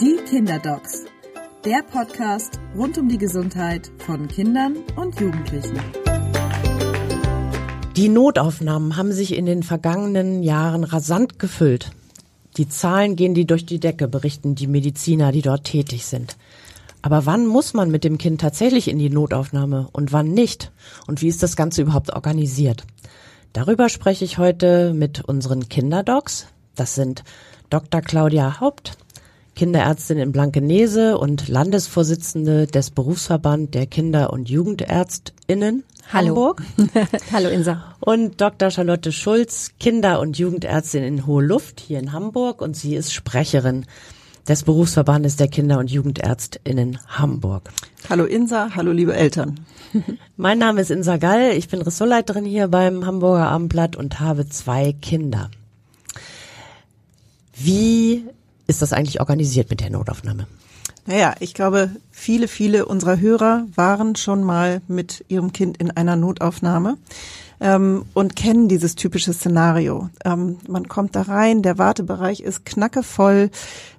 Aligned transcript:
Die 0.00 0.16
Kinderdocs. 0.28 1.04
Der 1.64 1.84
Podcast 1.84 2.58
rund 2.76 2.98
um 2.98 3.08
die 3.08 3.18
Gesundheit 3.18 3.92
von 3.98 4.26
Kindern 4.26 4.78
und 4.96 5.20
Jugendlichen. 5.20 5.78
Die 7.96 8.08
Notaufnahmen 8.08 8.96
haben 8.96 9.12
sich 9.12 9.36
in 9.36 9.46
den 9.46 9.62
vergangenen 9.62 10.42
Jahren 10.42 10.82
rasant 10.82 11.38
gefüllt. 11.38 11.92
Die 12.56 12.68
Zahlen 12.68 13.14
gehen 13.14 13.34
die 13.34 13.46
durch 13.46 13.64
die 13.64 13.78
Decke, 13.78 14.08
berichten 14.08 14.56
die 14.56 14.66
Mediziner, 14.66 15.30
die 15.30 15.42
dort 15.42 15.64
tätig 15.64 16.04
sind. 16.06 16.36
Aber 17.00 17.26
wann 17.26 17.46
muss 17.46 17.72
man 17.72 17.90
mit 17.90 18.02
dem 18.02 18.18
Kind 18.18 18.40
tatsächlich 18.40 18.88
in 18.88 18.98
die 18.98 19.10
Notaufnahme 19.10 19.88
und 19.92 20.12
wann 20.12 20.32
nicht? 20.32 20.72
Und 21.06 21.22
wie 21.22 21.28
ist 21.28 21.44
das 21.44 21.54
Ganze 21.54 21.82
überhaupt 21.82 22.12
organisiert? 22.12 22.84
Darüber 23.52 23.88
spreche 23.88 24.24
ich 24.24 24.38
heute 24.38 24.94
mit 24.94 25.22
unseren 25.22 25.68
Kinderdocs. 25.68 26.48
Das 26.74 26.94
sind 26.94 27.22
Dr. 27.72 28.02
Claudia 28.02 28.60
Haupt, 28.60 28.98
Kinderärztin 29.56 30.18
in 30.18 30.30
Blankenese 30.30 31.16
und 31.16 31.48
Landesvorsitzende 31.48 32.66
des 32.66 32.90
Berufsverband 32.90 33.74
der 33.74 33.86
Kinder- 33.86 34.30
und 34.30 34.50
Jugendärztinnen 34.50 35.82
Hallo. 36.12 36.28
Hamburg. 36.28 36.62
Hallo 37.32 37.48
Insa. 37.48 37.94
Und 38.00 38.42
Dr. 38.42 38.70
Charlotte 38.70 39.10
Schulz, 39.10 39.70
Kinder- 39.80 40.20
und 40.20 40.36
Jugendärztin 40.36 41.02
in 41.02 41.26
Hohe 41.26 41.42
Luft 41.42 41.80
hier 41.80 41.98
in 41.98 42.12
Hamburg 42.12 42.60
und 42.60 42.76
sie 42.76 42.94
ist 42.94 43.14
Sprecherin 43.14 43.86
des 44.46 44.64
Berufsverbandes 44.64 45.36
der 45.36 45.48
Kinder- 45.48 45.78
und 45.78 45.90
Jugendärztinnen 45.90 46.98
Hamburg. 47.08 47.70
Hallo 48.10 48.26
Insa, 48.26 48.72
hallo 48.76 48.92
liebe 48.92 49.14
Eltern. 49.14 49.60
Mein 50.36 50.58
Name 50.58 50.82
ist 50.82 50.90
Insa 50.90 51.16
Gall, 51.16 51.52
ich 51.56 51.70
bin 51.70 51.80
Ressortleiterin 51.80 52.44
hier 52.44 52.68
beim 52.68 53.06
Hamburger 53.06 53.48
Abendblatt 53.48 53.96
und 53.96 54.20
habe 54.20 54.46
zwei 54.46 54.92
Kinder. 54.92 55.48
Wie 57.54 58.24
ist 58.66 58.82
das 58.82 58.92
eigentlich 58.92 59.20
organisiert 59.20 59.70
mit 59.70 59.80
der 59.80 59.90
Notaufnahme? 59.90 60.46
Naja, 61.04 61.34
ich 61.40 61.52
glaube, 61.52 61.90
viele, 62.10 62.46
viele 62.46 62.86
unserer 62.86 63.18
Hörer 63.18 63.66
waren 63.74 64.14
schon 64.14 64.44
mal 64.44 64.82
mit 64.86 65.24
ihrem 65.28 65.52
Kind 65.52 65.78
in 65.78 65.90
einer 65.90 66.14
Notaufnahme 66.14 66.96
ähm, 67.60 68.04
und 68.14 68.36
kennen 68.36 68.68
dieses 68.68 68.94
typische 68.94 69.32
Szenario. 69.32 70.10
Ähm, 70.24 70.58
man 70.68 70.86
kommt 70.86 71.16
da 71.16 71.22
rein, 71.22 71.62
der 71.62 71.76
Wartebereich 71.76 72.40
ist 72.40 72.64
knackevoll, 72.64 73.50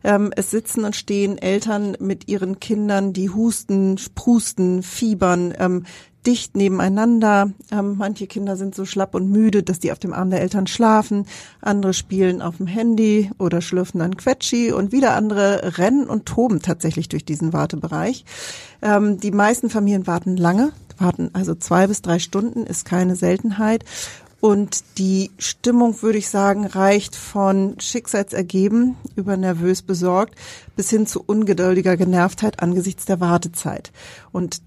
ähm, 0.05 0.31
es 0.35 0.49
sitzen 0.49 0.85
und 0.85 0.95
stehen 0.95 1.38
Eltern 1.38 1.97
mit 1.99 2.29
ihren 2.29 2.61
Kindern, 2.61 3.11
die 3.11 3.29
husten, 3.29 3.97
sprusten, 3.97 4.81
fiebern, 4.81 5.53
ähm, 5.59 5.85
dicht 6.25 6.55
nebeneinander. 6.55 7.52
Ähm, 7.71 7.95
manche 7.97 8.27
Kinder 8.27 8.55
sind 8.55 8.75
so 8.75 8.85
schlapp 8.85 9.16
und 9.16 9.29
müde, 9.29 9.63
dass 9.63 9.79
die 9.79 9.91
auf 9.91 9.99
dem 9.99 10.13
Arm 10.13 10.29
der 10.29 10.41
Eltern 10.41 10.67
schlafen. 10.67 11.25
Andere 11.61 11.93
spielen 11.93 12.41
auf 12.41 12.57
dem 12.57 12.67
Handy 12.67 13.31
oder 13.38 13.61
schlürfen 13.61 13.99
dann 13.99 14.17
Quetschi 14.17 14.71
und 14.71 14.91
wieder 14.91 15.16
andere 15.16 15.77
rennen 15.77 16.07
und 16.07 16.25
toben 16.25 16.61
tatsächlich 16.61 17.09
durch 17.09 17.25
diesen 17.25 17.53
Wartebereich. 17.53 18.25
Ähm, 18.81 19.19
die 19.19 19.31
meisten 19.31 19.69
Familien 19.69 20.07
warten 20.07 20.38
lange, 20.38 20.71
warten 20.97 21.29
also 21.33 21.55
zwei 21.55 21.88
bis 21.88 22.01
drei 22.01 22.19
Stunden, 22.19 22.66
ist 22.66 22.85
keine 22.85 23.16
Seltenheit. 23.16 23.83
Und 24.39 24.83
die 24.97 25.31
Stimmung, 25.38 26.01
würde 26.01 26.17
ich 26.17 26.27
sagen, 26.27 26.66
reicht 26.66 27.16
von 27.16 27.79
Schicksalsergeben 27.79 28.97
über 29.16 29.38
nervös 29.38 29.81
besorgt 29.81 30.35
bis 30.75 30.89
hin 30.89 31.07
zu 31.07 31.23
ungeduldiger 31.25 31.95
Genervtheit 31.95 32.61
angesichts 32.61 33.05
der 33.05 33.21
Wartezeit. 33.21 33.94
Und 34.33 34.61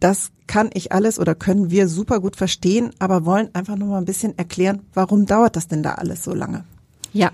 das 0.00 0.30
kann 0.46 0.70
ich 0.72 0.92
alles 0.92 1.18
oder 1.18 1.34
können 1.34 1.70
wir 1.70 1.88
super 1.88 2.20
gut 2.20 2.36
verstehen, 2.36 2.90
aber 2.98 3.24
wollen 3.24 3.54
einfach 3.54 3.76
noch 3.76 3.86
mal 3.86 3.98
ein 3.98 4.04
bisschen 4.04 4.36
erklären, 4.38 4.80
warum 4.94 5.26
dauert 5.26 5.56
das 5.56 5.68
denn 5.68 5.82
da 5.82 5.94
alles 5.94 6.24
so 6.24 6.34
lange? 6.34 6.64
Ja. 7.12 7.30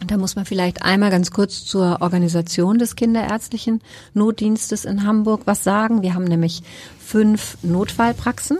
Und 0.00 0.10
da 0.10 0.18
muss 0.18 0.36
man 0.36 0.44
vielleicht 0.44 0.82
einmal 0.82 1.10
ganz 1.10 1.30
kurz 1.30 1.64
zur 1.64 2.02
Organisation 2.02 2.78
des 2.78 2.96
kinderärztlichen 2.96 3.80
Notdienstes 4.12 4.84
in 4.84 5.04
Hamburg 5.04 5.42
was 5.46 5.64
sagen. 5.64 6.02
Wir 6.02 6.14
haben 6.14 6.24
nämlich 6.24 6.62
fünf 6.98 7.56
Notfallpraxen. 7.62 8.58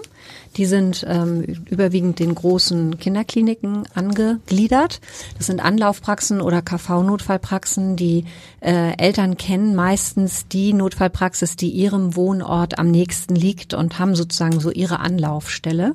Die 0.56 0.66
sind 0.66 1.04
ähm, 1.08 1.42
überwiegend 1.68 2.18
den 2.18 2.34
großen 2.34 2.98
Kinderkliniken 2.98 3.84
angegliedert. 3.94 5.00
Das 5.36 5.46
sind 5.46 5.60
Anlaufpraxen 5.60 6.40
oder 6.40 6.62
KV-Notfallpraxen. 6.62 7.96
Die 7.96 8.24
äh, 8.60 8.96
Eltern 8.96 9.36
kennen 9.36 9.74
meistens 9.74 10.48
die 10.48 10.72
Notfallpraxis, 10.72 11.56
die 11.56 11.70
ihrem 11.70 12.16
Wohnort 12.16 12.78
am 12.78 12.90
nächsten 12.90 13.34
liegt 13.34 13.74
und 13.74 13.98
haben 13.98 14.16
sozusagen 14.16 14.60
so 14.60 14.70
ihre 14.70 15.00
Anlaufstelle. 15.00 15.94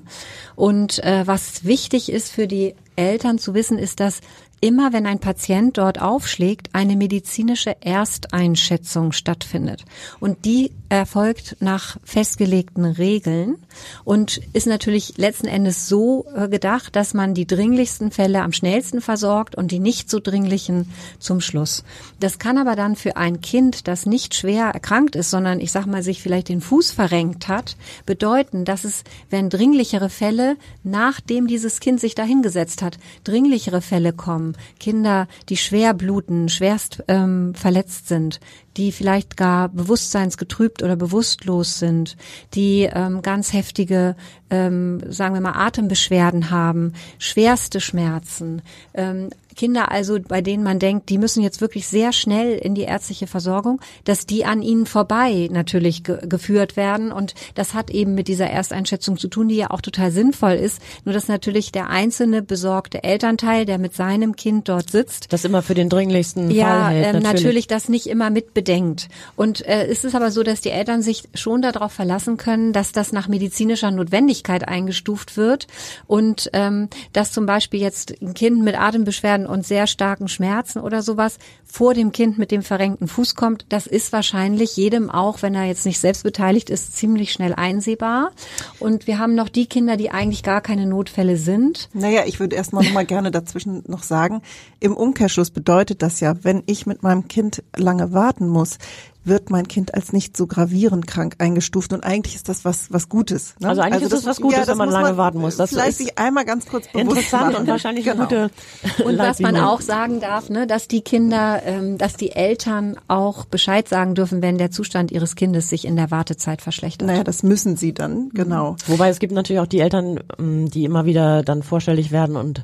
Und 0.56 1.04
äh, 1.04 1.26
was 1.26 1.66
wichtig 1.66 2.12
ist 2.12 2.32
für 2.32 2.48
die 2.48 2.76
Eltern 2.96 3.40
zu 3.40 3.54
wissen, 3.54 3.80
ist, 3.80 4.00
dass 4.00 4.22
immer 4.62 4.94
wenn 4.94 5.08
ein 5.08 5.20
Patient 5.20 5.78
dort 5.78 6.00
aufschlägt, 6.00 6.70
eine 6.74 6.96
medizinische 6.96 7.76
Ersteinschätzung 7.82 9.12
stattfindet. 9.12 9.84
Und 10.20 10.46
die 10.46 10.72
erfolgt 10.88 11.58
nach 11.60 11.98
festgelegten 12.04 12.86
Regeln 12.86 13.56
und 14.04 14.42
ist 14.54 14.68
natürlich 14.68 15.18
letzten 15.18 15.48
Endes 15.48 15.88
so 15.88 16.26
äh, 16.36 16.48
gedacht, 16.48 16.96
dass 16.96 17.14
man 17.14 17.34
die 17.34 17.48
dringlichsten 17.48 18.12
Fälle 18.12 18.44
am 18.44 18.54
schnellsten 18.54 19.02
versorgt 19.02 19.56
und 19.56 19.72
die 19.72 19.80
nicht 19.80 20.10
so 20.10 20.20
dringlichen 20.20 20.92
zum 21.18 21.42
Schluss. 21.42 21.84
Das 22.20 22.40
kann 22.40 22.58
aber 22.58 22.76
dann 22.76 22.96
für 22.96 23.18
ein 23.18 23.42
Kind, 23.42 23.88
das 23.88 24.06
nicht 24.06 24.36
schwer 24.36 24.66
erkrankt 24.66 25.16
ist, 25.16 25.32
sondern 25.32 25.60
ich 25.60 25.72
sag 25.72 25.86
mal 25.88 26.04
sich 26.04 26.22
vielleicht 26.22 26.50
den 26.50 26.62
Fuß 26.62 26.92
verrenkt 26.92 27.48
hat, 27.48 27.78
bedeuten, 28.06 28.66
dass 28.66 28.84
es, 28.84 29.04
wenn 29.30 29.50
dringlichere 29.50 30.10
Fälle, 30.10 30.58
nachdem 30.84 31.48
dieses 31.48 31.80
Kind 31.80 32.00
sich 32.00 32.14
dahingesetzt 32.14 32.82
hat, 32.82 33.00
dringlichere 33.24 33.82
Fälle 33.82 34.14
kommen, 34.14 34.51
Kinder, 34.80 35.28
die 35.50 35.58
schwer 35.58 35.94
bluten, 35.94 36.50
schwerst 36.50 37.04
ähm, 37.08 37.54
verletzt 37.56 38.08
sind, 38.08 38.40
die 38.78 38.92
vielleicht 38.92 39.38
gar 39.38 39.70
bewusstseinsgetrübt 39.70 40.84
oder 40.84 40.96
bewusstlos 40.96 41.80
sind, 41.80 42.18
die 42.54 42.90
ähm, 42.92 43.22
ganz 43.22 43.54
heftige, 43.54 44.16
ähm, 44.50 45.02
sagen 45.12 45.34
wir 45.34 45.42
mal, 45.42 45.56
Atembeschwerden 45.56 46.52
haben, 46.52 46.94
schwerste 47.18 47.82
Schmerzen, 47.82 48.62
ähm, 48.94 49.30
Kinder 49.56 49.92
also, 49.92 50.18
bei 50.20 50.42
denen 50.42 50.64
man 50.64 50.80
denkt, 50.80 51.10
die 51.10 51.18
müssen 51.18 51.44
jetzt 51.44 51.62
wirklich 51.62 51.88
sehr 51.88 52.14
schnell 52.14 52.58
in 52.58 52.76
die 52.76 52.84
ärztliche 52.84 53.28
Versorgung, 53.28 53.82
dass 54.04 54.26
die 54.26 54.46
an 54.46 54.62
ihnen 54.62 54.86
vorbei 54.86 55.50
natürlich 55.52 56.04
ge 56.04 56.20
geführt 56.24 56.78
werden. 56.78 57.12
Und 57.12 57.34
das 57.56 57.74
hat 57.74 57.90
eben 57.90 58.14
mit 58.14 58.28
dieser 58.28 58.48
Ersteinschätzung 58.48 59.18
zu 59.18 59.28
tun, 59.28 59.50
die 59.50 59.56
ja 59.56 59.72
auch 59.72 59.82
total 59.82 60.12
sinnvoll 60.12 60.54
ist. 60.54 60.82
Nur 61.04 61.14
dass 61.14 61.28
natürlich 61.28 61.72
der 61.72 61.90
einzelne 61.90 62.42
besorgte 62.42 63.04
Elternteil, 63.04 63.66
der 63.66 63.78
mit 63.78 63.96
seinem 63.96 64.36
Kind 64.36 64.70
dort 64.70 64.90
sitzt, 64.90 65.32
Das 65.34 65.46
immer 65.46 65.62
für 65.62 65.74
den 65.74 65.90
dringlichsten 65.90 66.52
ja, 66.52 66.66
Fall 66.66 66.94
hält. 66.94 67.16
ähm, 67.16 67.24
natürlich. 67.24 67.68
das 67.68 67.90
nicht 67.90 68.08
immer 68.08 68.30
mit 68.30 68.54
bedenkt. 68.62 69.08
Und 69.36 69.66
äh, 69.66 69.88
es 69.88 70.04
ist 70.04 70.14
aber 70.14 70.30
so, 70.30 70.44
dass 70.44 70.62
die 70.62 70.70
Eltern 70.70 71.02
sich 71.02 71.24
schon 71.34 71.64
darauf 71.64 71.92
verlassen 71.92 72.38
können, 72.38 72.74
dass 72.74 72.92
das 72.92 73.12
nach 73.12 73.28
medizinischer 73.28 73.90
Notwendigkeit 73.90 74.68
eingestuft 74.68 75.36
wird 75.36 75.66
und 76.06 76.52
ähm, 76.54 76.88
dass 77.12 77.32
zum 77.32 77.48
Beispiel 77.48 77.80
jetzt 77.80 78.22
ein 78.22 78.36
Kind 78.36 78.62
mit 78.62 78.80
Atembeschwerden 78.80 79.48
und 79.48 79.66
sehr 79.66 79.88
starken 79.88 80.28
Schmerzen 80.28 80.80
oder 80.80 81.02
sowas 81.02 81.40
vor 81.66 81.96
dem 81.96 82.12
Kind 82.12 82.38
mit 82.38 82.52
dem 82.52 82.62
verrenkten 82.62 83.08
Fuß 83.08 83.34
kommt, 83.34 83.66
das 83.70 83.88
ist 83.88 84.14
wahrscheinlich 84.14 84.78
jedem 84.78 85.10
auch, 85.10 85.42
wenn 85.42 85.56
er 85.56 85.66
jetzt 85.66 85.88
nicht 85.88 86.00
selbst 86.00 86.22
beteiligt 86.22 86.70
ist, 86.70 86.96
ziemlich 86.96 87.32
schnell 87.32 87.54
einsehbar. 87.56 88.32
Und 88.80 89.08
wir 89.08 89.18
haben 89.18 89.34
noch 89.34 89.50
die 89.50 89.66
Kinder, 89.66 89.98
die 89.98 90.12
eigentlich 90.12 90.44
gar 90.44 90.62
keine 90.62 90.86
Notfälle 90.86 91.38
sind. 91.38 91.90
Naja, 91.94 92.24
ich 92.28 92.40
würde 92.40 92.56
erstmal 92.56 92.84
noch 92.84 92.94
mal 92.94 93.06
gerne 93.06 93.32
dazwischen 93.32 93.84
noch 93.88 94.04
sagen, 94.04 94.44
im 94.80 94.96
Umkehrschluss 94.96 95.50
bedeutet 95.50 96.04
das 96.04 96.20
ja, 96.20 96.36
wenn 96.44 96.62
ich 96.68 96.86
mit 96.86 97.02
meinem 97.02 97.28
Kind 97.28 97.64
lange 97.76 98.12
warten 98.14 98.51
muss, 98.52 98.78
wird 99.24 99.52
mein 99.52 99.68
Kind 99.68 99.94
als 99.94 100.14
nicht 100.14 100.36
so 100.36 100.48
gravierend 100.48 101.06
krank 101.06 101.36
eingestuft 101.38 101.94
und 101.94 102.04
eigentlich 102.04 102.36
ist 102.36 102.50
das 102.50 102.66
was 102.66 102.92
was 102.92 103.08
Gutes. 103.08 103.54
Ne? 103.60 103.70
Also 103.70 103.82
eigentlich 103.82 104.04
ist 104.04 104.14
das 104.14 104.26
was 104.26 104.42
Gutes, 104.42 104.68
wenn 104.68 104.78
man 104.78 104.90
lange 104.90 105.16
warten 105.18 105.40
muss. 105.40 105.58
Das 105.58 105.70
vielleicht 105.70 105.90
ist 105.90 105.98
sich 106.00 106.18
einmal 106.18 106.44
ganz 106.46 106.66
kurz 106.66 106.88
bewusst 106.88 107.18
Interessant 107.18 107.54
machen. 107.54 107.56
und 107.58 107.68
wahrscheinlich 107.68 108.06
genau. 108.06 108.28
eine 108.28 108.50
gute 108.88 109.04
Und 109.04 109.18
was 109.20 109.40
man 109.40 109.58
auch 109.58 109.82
sagen 109.82 110.20
darf, 110.20 110.50
ne, 110.50 110.66
dass 110.66 110.88
die 110.88 111.02
Kinder, 111.02 111.62
ähm, 111.66 111.98
dass 111.98 112.16
die 112.16 112.32
Eltern 112.32 112.98
auch 113.08 113.46
Bescheid 113.46 113.88
sagen 113.88 114.16
dürfen, 114.16 114.42
wenn 114.42 114.58
der 114.58 114.72
Zustand 114.72 115.12
ihres 115.12 115.36
Kindes 115.36 115.70
sich 115.70 115.86
in 115.86 115.96
der 115.96 116.10
Wartezeit 116.10 116.62
verschlechtert. 116.62 117.08
Naja, 117.08 117.24
das 117.24 117.44
müssen 117.44 117.78
sie 117.78 117.94
dann, 117.94 118.30
genau. 118.34 118.76
Wobei 118.88 119.10
es 119.10 119.20
gibt 119.20 119.34
natürlich 119.34 119.60
auch 119.60 119.68
die 119.68 119.82
Eltern, 119.82 120.20
ähm, 120.40 120.70
die 120.70 120.84
immer 120.84 121.06
wieder 121.06 121.44
dann 121.44 121.62
vorstellig 121.62 122.12
werden 122.12 122.36
und 122.36 122.64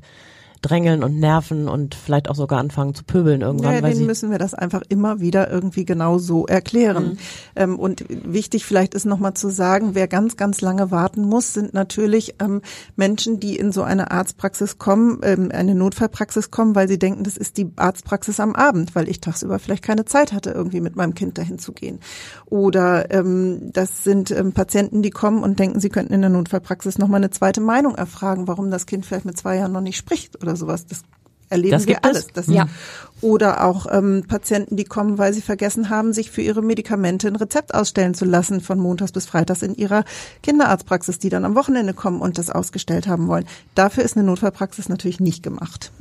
drängeln 0.68 1.04
und 1.04 1.19
nerven 1.19 1.68
und 1.68 1.96
vielleicht 1.96 2.30
auch 2.30 2.36
sogar 2.36 2.60
anfangen 2.60 2.94
zu 2.94 3.04
pöbeln 3.04 3.42
irgendwann, 3.42 3.74
Ja, 3.75 3.81
denen 3.81 4.06
müssen 4.06 4.31
wir 4.31 4.38
das 4.38 4.54
einfach 4.54 4.81
immer 4.90 5.19
wieder 5.19 5.50
irgendwie 5.50 5.86
genau 5.86 6.18
so 6.18 6.46
erklären. 6.46 7.06
Mhm. 7.06 7.18
Ähm, 7.56 7.80
und 7.80 8.06
wichtig 8.10 8.66
vielleicht 8.66 8.94
ist 8.94 9.06
nochmal 9.06 9.34
zu 9.34 9.50
sagen, 9.50 9.92
wer 9.94 10.08
ganz, 10.08 10.38
ganz 10.38 10.62
lange 10.62 10.92
warten 10.92 11.22
muss, 11.22 11.54
sind 11.54 11.74
natürlich 11.74 12.36
ähm, 12.40 12.62
Menschen, 12.96 13.40
die 13.40 13.56
in 13.56 13.72
so 13.72 13.84
eine 13.84 14.12
Arztpraxis 14.12 14.78
kommen, 14.78 15.19
ähm, 15.24 15.50
eine 15.52 15.75
Notfallpraxis 15.75 16.52
kommen, 16.52 16.75
weil 16.75 16.88
sie 16.88 17.00
denken, 17.00 17.24
das 17.24 17.38
ist 17.38 17.58
die 17.58 17.72
Arztpraxis 17.75 18.40
am 18.40 18.56
Abend, 18.56 18.96
weil 18.96 19.08
ich 19.08 19.22
tagsüber 19.22 19.60
vielleicht 19.60 19.84
keine 19.84 20.06
Zeit 20.06 20.34
hatte, 20.34 20.52
irgendwie 20.52 20.81
mit 20.81 20.96
meinem 20.96 21.14
Kind 21.14 21.38
dahin 21.38 21.60
zu 21.60 21.72
gehen. 21.72 22.00
Oder 22.46 23.12
ähm, 23.12 23.72
das 23.74 24.04
sind 24.04 24.31
ähm, 24.31 24.52
Patienten, 24.52 25.02
die 25.02 25.12
kommen 25.12 25.44
und 25.44 25.60
denken, 25.60 25.80
sie 25.80 25.90
könnten 25.90 26.14
in 26.14 26.22
der 26.22 26.30
Notfallpraxis 26.30 26.98
nochmal 26.98 27.19
eine 27.19 27.30
zweite 27.30 27.62
Meinung 27.62 27.96
erfragen, 27.96 28.48
warum 28.48 28.72
das 28.72 28.86
Kind 28.86 29.06
vielleicht 29.06 29.25
mit 29.25 29.38
zwei 29.38 29.56
Jahren 29.58 29.72
noch 29.72 29.81
nicht 29.81 29.98
spricht 29.98 30.42
oder 30.42 30.56
sowas. 30.57 30.86
Das 30.86 31.04
erleben 31.49 31.71
Das 31.71 31.88
wir 31.88 32.03
alles. 32.03 32.27
Das, 32.33 32.47
Ja. 32.47 32.67
Oder 33.21 33.65
auch 33.65 33.88
ähm, 33.91 34.25
Patienten, 34.27 34.75
die 34.75 34.83
kommen, 34.83 35.17
weil 35.17 35.33
sie 35.33 35.41
vergessen 35.41 35.89
haben, 35.89 36.13
sich 36.13 36.29
für 36.29 36.41
ihre 36.41 36.61
Medikamente 36.61 37.27
ein 37.27 37.35
Rezept 37.35 37.73
ausstellen 37.73 38.13
zu 38.13 38.25
lassen 38.25 38.61
von 38.61 38.77
montags 38.77 39.11
bis 39.11 39.25
freitags 39.25 39.63
in 39.63 39.75
ihrer 39.75 40.03
Kinderarztpraxis, 40.44 41.17
die 41.17 41.29
dann 41.29 41.44
am 41.44 41.55
Wochenende 41.55 41.95
kommen 41.95 42.21
und 42.21 42.38
das 42.38 42.51
ausgestellt 42.51 43.07
haben 43.07 43.27
wollen. 43.27 43.45
Dafür 43.73 44.03
ist 44.03 44.17
eine 44.17 44.25
Notfallpraxis 44.25 44.88
natürlich 44.88 45.19
nicht 45.19 45.41
gemacht. 45.41 45.91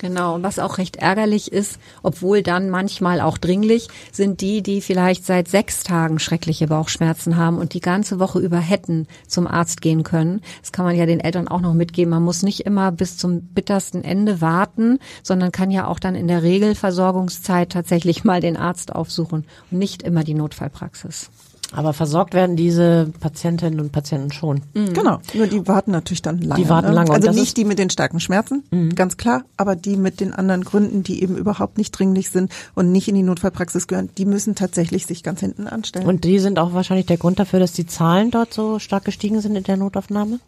Genau, 0.00 0.34
und 0.34 0.42
was 0.42 0.58
auch 0.58 0.76
recht 0.76 0.96
ärgerlich 0.96 1.52
ist, 1.52 1.78
obwohl 2.02 2.42
dann 2.42 2.68
manchmal 2.68 3.22
auch 3.22 3.38
dringlich, 3.38 3.88
sind 4.12 4.42
die, 4.42 4.62
die 4.62 4.82
vielleicht 4.82 5.24
seit 5.24 5.48
sechs 5.48 5.84
Tagen 5.84 6.18
schreckliche 6.18 6.66
Bauchschmerzen 6.66 7.36
haben 7.36 7.56
und 7.56 7.72
die 7.72 7.80
ganze 7.80 8.18
Woche 8.18 8.40
über 8.40 8.58
hätten 8.58 9.06
zum 9.26 9.46
Arzt 9.46 9.80
gehen 9.80 10.02
können. 10.02 10.42
Das 10.60 10.72
kann 10.72 10.84
man 10.84 10.96
ja 10.96 11.06
den 11.06 11.20
Eltern 11.20 11.48
auch 11.48 11.62
noch 11.62 11.72
mitgeben. 11.72 12.10
Man 12.10 12.22
muss 12.22 12.42
nicht 12.42 12.66
immer 12.66 12.92
bis 12.92 13.16
zum 13.16 13.40
bittersten 13.40 14.04
Ende 14.04 14.42
warten, 14.42 14.87
sondern 15.22 15.52
kann 15.52 15.70
ja 15.70 15.86
auch 15.86 15.98
dann 15.98 16.14
in 16.14 16.28
der 16.28 16.42
Regelversorgungszeit 16.42 17.70
tatsächlich 17.70 18.24
mal 18.24 18.40
den 18.40 18.56
Arzt 18.56 18.94
aufsuchen 18.94 19.44
und 19.70 19.78
nicht 19.78 20.02
immer 20.02 20.24
die 20.24 20.34
Notfallpraxis. 20.34 21.30
Aber 21.70 21.92
versorgt 21.92 22.32
werden 22.32 22.56
diese 22.56 23.12
Patientinnen 23.20 23.78
und 23.78 23.92
Patienten 23.92 24.32
schon. 24.32 24.62
Genau. 24.72 25.18
Nur 25.34 25.46
die 25.46 25.66
warten 25.66 25.90
natürlich 25.90 26.22
dann 26.22 26.40
lange. 26.40 26.62
Die 26.62 26.70
warten 26.70 26.88
ne? 26.88 26.94
lange 26.94 27.10
und 27.10 27.16
Also 27.16 27.38
nicht 27.38 27.58
die 27.58 27.66
mit 27.66 27.78
den 27.78 27.90
starken 27.90 28.20
Schmerzen, 28.20 28.64
ganz 28.94 29.18
klar, 29.18 29.44
aber 29.58 29.76
die 29.76 29.96
mit 29.96 30.20
den 30.20 30.32
anderen 30.32 30.64
Gründen, 30.64 31.02
die 31.02 31.22
eben 31.22 31.36
überhaupt 31.36 31.76
nicht 31.76 31.92
dringlich 31.92 32.30
sind 32.30 32.50
und 32.74 32.90
nicht 32.90 33.08
in 33.08 33.16
die 33.16 33.22
Notfallpraxis 33.22 33.86
gehören, 33.86 34.08
die 34.16 34.24
müssen 34.24 34.54
tatsächlich 34.54 35.04
sich 35.04 35.22
ganz 35.22 35.40
hinten 35.40 35.66
anstellen. 35.66 36.06
Und 36.06 36.24
die 36.24 36.38
sind 36.38 36.58
auch 36.58 36.72
wahrscheinlich 36.72 37.06
der 37.06 37.18
Grund 37.18 37.38
dafür, 37.38 37.60
dass 37.60 37.72
die 37.72 37.86
Zahlen 37.86 38.30
dort 38.30 38.54
so 38.54 38.78
stark 38.78 39.04
gestiegen 39.04 39.42
sind 39.42 39.54
in 39.54 39.64
der 39.64 39.76
Notaufnahme? 39.76 40.40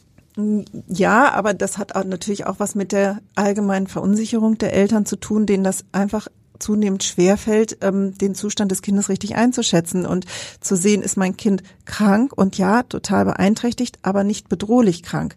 Ja, 0.89 1.33
aber 1.33 1.55
das 1.55 1.79
hat 1.79 1.95
natürlich 2.07 2.47
auch 2.47 2.61
was 2.61 2.75
mit 2.75 2.93
der 2.93 3.19
allgemeinen 3.35 3.87
Verunsicherung 3.87 4.59
der 4.59 4.73
Eltern 4.73 5.05
zu 5.05 5.17
tun, 5.17 5.47
denen 5.47 5.65
das 5.65 5.85
einfach 5.93 6.29
zunehmend 6.61 7.03
schwerfällt, 7.03 7.79
ähm, 7.81 8.17
den 8.17 8.35
Zustand 8.35 8.71
des 8.71 8.83
Kindes 8.83 9.09
richtig 9.09 9.35
einzuschätzen 9.35 10.07
und 10.07 10.27
zu 10.61 10.77
sehen, 10.77 11.03
ist 11.03 11.17
mein 11.17 11.37
Kind 11.37 11.63
krank 11.85 12.33
und 12.37 12.59
ja, 12.59 12.83
total 12.83 13.25
beeinträchtigt, 13.25 13.99
aber 14.03 14.23
nicht 14.23 14.49
bedrohlich 14.49 15.03
krank. 15.03 15.35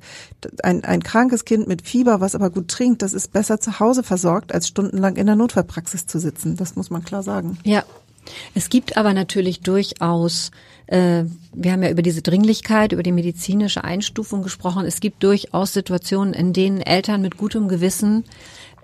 Ein, 0.62 0.84
ein 0.84 1.02
krankes 1.02 1.46
Kind 1.46 1.68
mit 1.68 1.82
Fieber, 1.82 2.22
was 2.22 2.36
aber 2.36 2.50
gut 2.50 2.68
trinkt, 2.68 3.02
das 3.02 3.14
ist 3.14 3.32
besser 3.32 3.60
zu 3.60 3.80
Hause 3.80 4.04
versorgt, 4.04 4.54
als 4.54 4.68
stundenlang 4.68 5.16
in 5.16 5.26
der 5.26 5.36
Notfallpraxis 5.36 6.06
zu 6.06 6.20
sitzen. 6.20 6.58
Das 6.58 6.76
muss 6.76 6.90
man 6.90 7.04
klar 7.04 7.24
sagen. 7.24 7.58
Ja. 7.64 7.84
Es 8.54 8.70
gibt 8.70 8.96
aber 8.96 9.14
natürlich 9.14 9.62
durchaus, 9.62 10.52
wir 10.88 11.72
haben 11.72 11.84
ja 11.84 11.90
über 11.90 12.02
diese 12.02 12.22
Dringlichkeit, 12.22 12.92
über 12.92 13.04
die 13.04 13.12
medizinische 13.12 13.84
Einstufung 13.84 14.44
gesprochen. 14.44 14.86
Es 14.86 15.00
gibt 15.00 15.24
durchaus 15.24 15.74
Situationen, 15.74 16.34
in 16.34 16.54
denen 16.54 16.82
Eltern 16.82 17.22
mit 17.22 17.38
gutem 17.38 17.68
Gewissen 17.68 18.26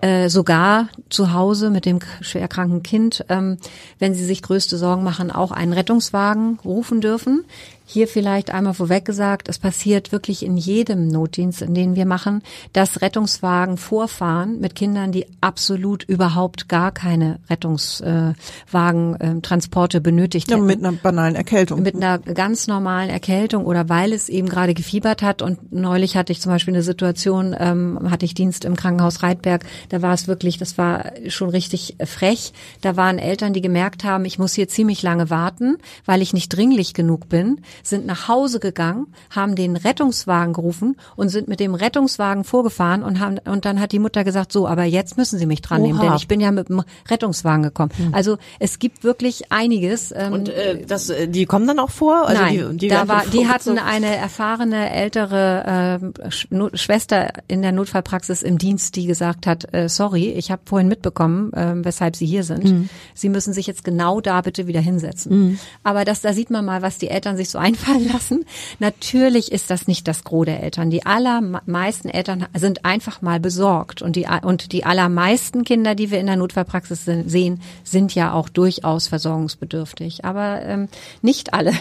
äh, 0.00 0.30
sogar 0.30 0.88
zu 1.10 1.34
Hause 1.34 1.68
mit 1.68 1.84
dem 1.84 1.98
schwerkranken 2.22 2.82
Kind, 2.82 3.24
ähm, 3.28 3.58
wenn 3.98 4.14
sie 4.14 4.24
sich 4.24 4.40
größte 4.40 4.78
Sorgen 4.78 5.04
machen, 5.04 5.30
auch 5.30 5.52
einen 5.52 5.74
Rettungswagen 5.74 6.58
rufen 6.64 7.02
dürfen. 7.02 7.44
Hier 7.92 8.06
vielleicht 8.06 8.52
einmal 8.52 8.74
vorweg 8.74 9.04
gesagt, 9.04 9.48
es 9.48 9.58
passiert 9.58 10.12
wirklich 10.12 10.44
in 10.44 10.56
jedem 10.56 11.08
Notdienst, 11.08 11.60
in 11.60 11.74
den 11.74 11.96
wir 11.96 12.06
machen, 12.06 12.40
dass 12.72 13.02
Rettungswagen 13.02 13.78
vorfahren 13.78 14.60
mit 14.60 14.76
Kindern, 14.76 15.10
die 15.10 15.26
absolut 15.40 16.04
überhaupt 16.04 16.68
gar 16.68 16.92
keine 16.92 17.40
Rettungswagen, 17.50 19.16
äh, 19.20 20.00
benötigt 20.00 20.50
Ja, 20.50 20.56
hätten 20.56 20.66
mit 20.66 20.78
einer 20.78 20.92
banalen 20.92 21.34
Erkältung. 21.34 21.82
mit 21.82 21.96
einer 21.96 22.20
ganz 22.20 22.68
normalen 22.68 23.10
Erkältung 23.10 23.66
oder 23.66 23.88
weil 23.88 24.12
es 24.12 24.28
eben 24.28 24.48
gerade 24.48 24.74
gefiebert 24.74 25.22
hat. 25.22 25.42
Und 25.42 25.72
neulich 25.72 26.16
hatte 26.16 26.30
ich 26.30 26.40
zum 26.40 26.52
Beispiel 26.52 26.74
eine 26.74 26.84
Situation, 26.84 27.56
ähm, 27.58 28.08
hatte 28.08 28.24
ich 28.24 28.34
Dienst 28.34 28.64
im 28.64 28.76
Krankenhaus 28.76 29.24
Reitberg, 29.24 29.64
da 29.88 30.00
war 30.00 30.14
es 30.14 30.28
wirklich, 30.28 30.58
das 30.58 30.78
war 30.78 31.10
schon 31.26 31.50
richtig 31.50 31.96
frech. 32.04 32.52
Da 32.82 32.96
waren 32.96 33.18
Eltern, 33.18 33.52
die 33.52 33.60
gemerkt 33.60 34.04
haben, 34.04 34.24
ich 34.26 34.38
muss 34.38 34.54
hier 34.54 34.68
ziemlich 34.68 35.02
lange 35.02 35.28
warten, 35.28 35.78
weil 36.06 36.22
ich 36.22 36.32
nicht 36.32 36.50
dringlich 36.50 36.94
genug 36.94 37.28
bin, 37.28 37.62
sind 37.82 38.06
nach 38.06 38.28
Hause 38.28 38.60
gegangen, 38.60 39.08
haben 39.30 39.54
den 39.54 39.76
Rettungswagen 39.76 40.52
gerufen 40.52 40.96
und 41.16 41.28
sind 41.28 41.48
mit 41.48 41.60
dem 41.60 41.74
Rettungswagen 41.74 42.44
vorgefahren 42.44 43.02
und 43.02 43.20
haben, 43.20 43.38
und 43.38 43.64
dann 43.64 43.80
hat 43.80 43.92
die 43.92 43.98
Mutter 43.98 44.24
gesagt, 44.24 44.52
so, 44.52 44.66
aber 44.66 44.84
jetzt 44.84 45.16
müssen 45.16 45.38
Sie 45.38 45.46
mich 45.46 45.62
dran 45.62 45.82
nehmen, 45.82 46.00
denn 46.00 46.14
ich 46.14 46.28
bin 46.28 46.40
ja 46.40 46.50
mit 46.50 46.68
dem 46.68 46.82
Rettungswagen 47.08 47.62
gekommen. 47.62 47.90
Also 48.12 48.38
es 48.58 48.78
gibt 48.78 49.04
wirklich 49.04 49.52
einiges. 49.52 50.12
Ähm, 50.14 50.32
Und 50.32 50.48
äh, 50.48 50.84
das, 50.86 51.10
äh, 51.10 51.28
die 51.28 51.46
kommen 51.46 51.66
dann 51.66 51.78
auch 51.78 51.90
vor? 51.90 52.26
Also 52.26 52.42
Nein, 52.42 52.70
die, 52.72 52.76
die 52.76 52.88
da 52.88 53.08
war, 53.08 53.24
die 53.26 53.48
hatten 53.48 53.78
eine 53.78 54.16
erfahrene 54.16 54.92
ältere 54.92 56.12
Sch 56.30 56.48
Not 56.50 56.78
Schwester 56.78 57.32
in 57.48 57.62
der 57.62 57.72
Notfallpraxis 57.72 58.42
im 58.42 58.58
Dienst, 58.58 58.96
die 58.96 59.06
gesagt 59.06 59.46
hat, 59.46 59.72
äh, 59.72 59.88
sorry, 59.88 60.30
ich 60.30 60.50
habe 60.50 60.62
vorhin 60.64 60.88
mitbekommen, 60.88 61.52
ähm, 61.54 61.84
weshalb 61.84 62.16
Sie 62.16 62.26
hier 62.26 62.44
sind. 62.44 62.64
Mhm. 62.64 62.88
Sie 63.14 63.28
müssen 63.28 63.52
sich 63.52 63.66
jetzt 63.66 63.84
genau 63.84 64.20
da 64.20 64.40
bitte 64.40 64.66
wieder 64.66 64.80
hinsetzen. 64.80 65.58
Aber 65.82 66.04
das, 66.04 66.20
da 66.20 66.32
sieht 66.32 66.50
man 66.50 66.64
mal, 66.64 66.82
was 66.82 66.98
die 66.98 67.08
Eltern 67.08 67.36
sich 67.36 67.48
so 67.50 67.58
einfallen 67.70 68.08
lassen. 68.12 68.44
Natürlich 68.78 69.52
ist 69.52 69.70
das 69.70 69.86
nicht 69.86 70.08
das 70.08 70.24
Gros 70.24 70.46
der 70.46 70.62
Eltern. 70.62 70.90
Die 70.90 71.06
allermeisten 71.06 72.08
Eltern 72.08 72.46
sind 72.56 72.84
einfach 72.84 73.22
mal 73.22 73.40
besorgt 73.40 74.02
und 74.02 74.16
die 74.16 74.26
und 74.42 74.72
die 74.72 74.84
allermeisten 74.84 75.64
Kinder, 75.64 75.94
die 75.94 76.10
wir 76.10 76.18
in 76.18 76.26
der 76.26 76.36
Notfallpraxis 76.36 77.04
se- 77.04 77.24
sehen, 77.26 77.60
sind 77.84 78.14
ja 78.14 78.32
auch 78.32 78.48
durchaus 78.48 79.08
versorgungsbedürftig, 79.08 80.24
aber 80.24 80.62
ähm, 80.62 80.88
nicht 81.22 81.54
alle. 81.54 81.72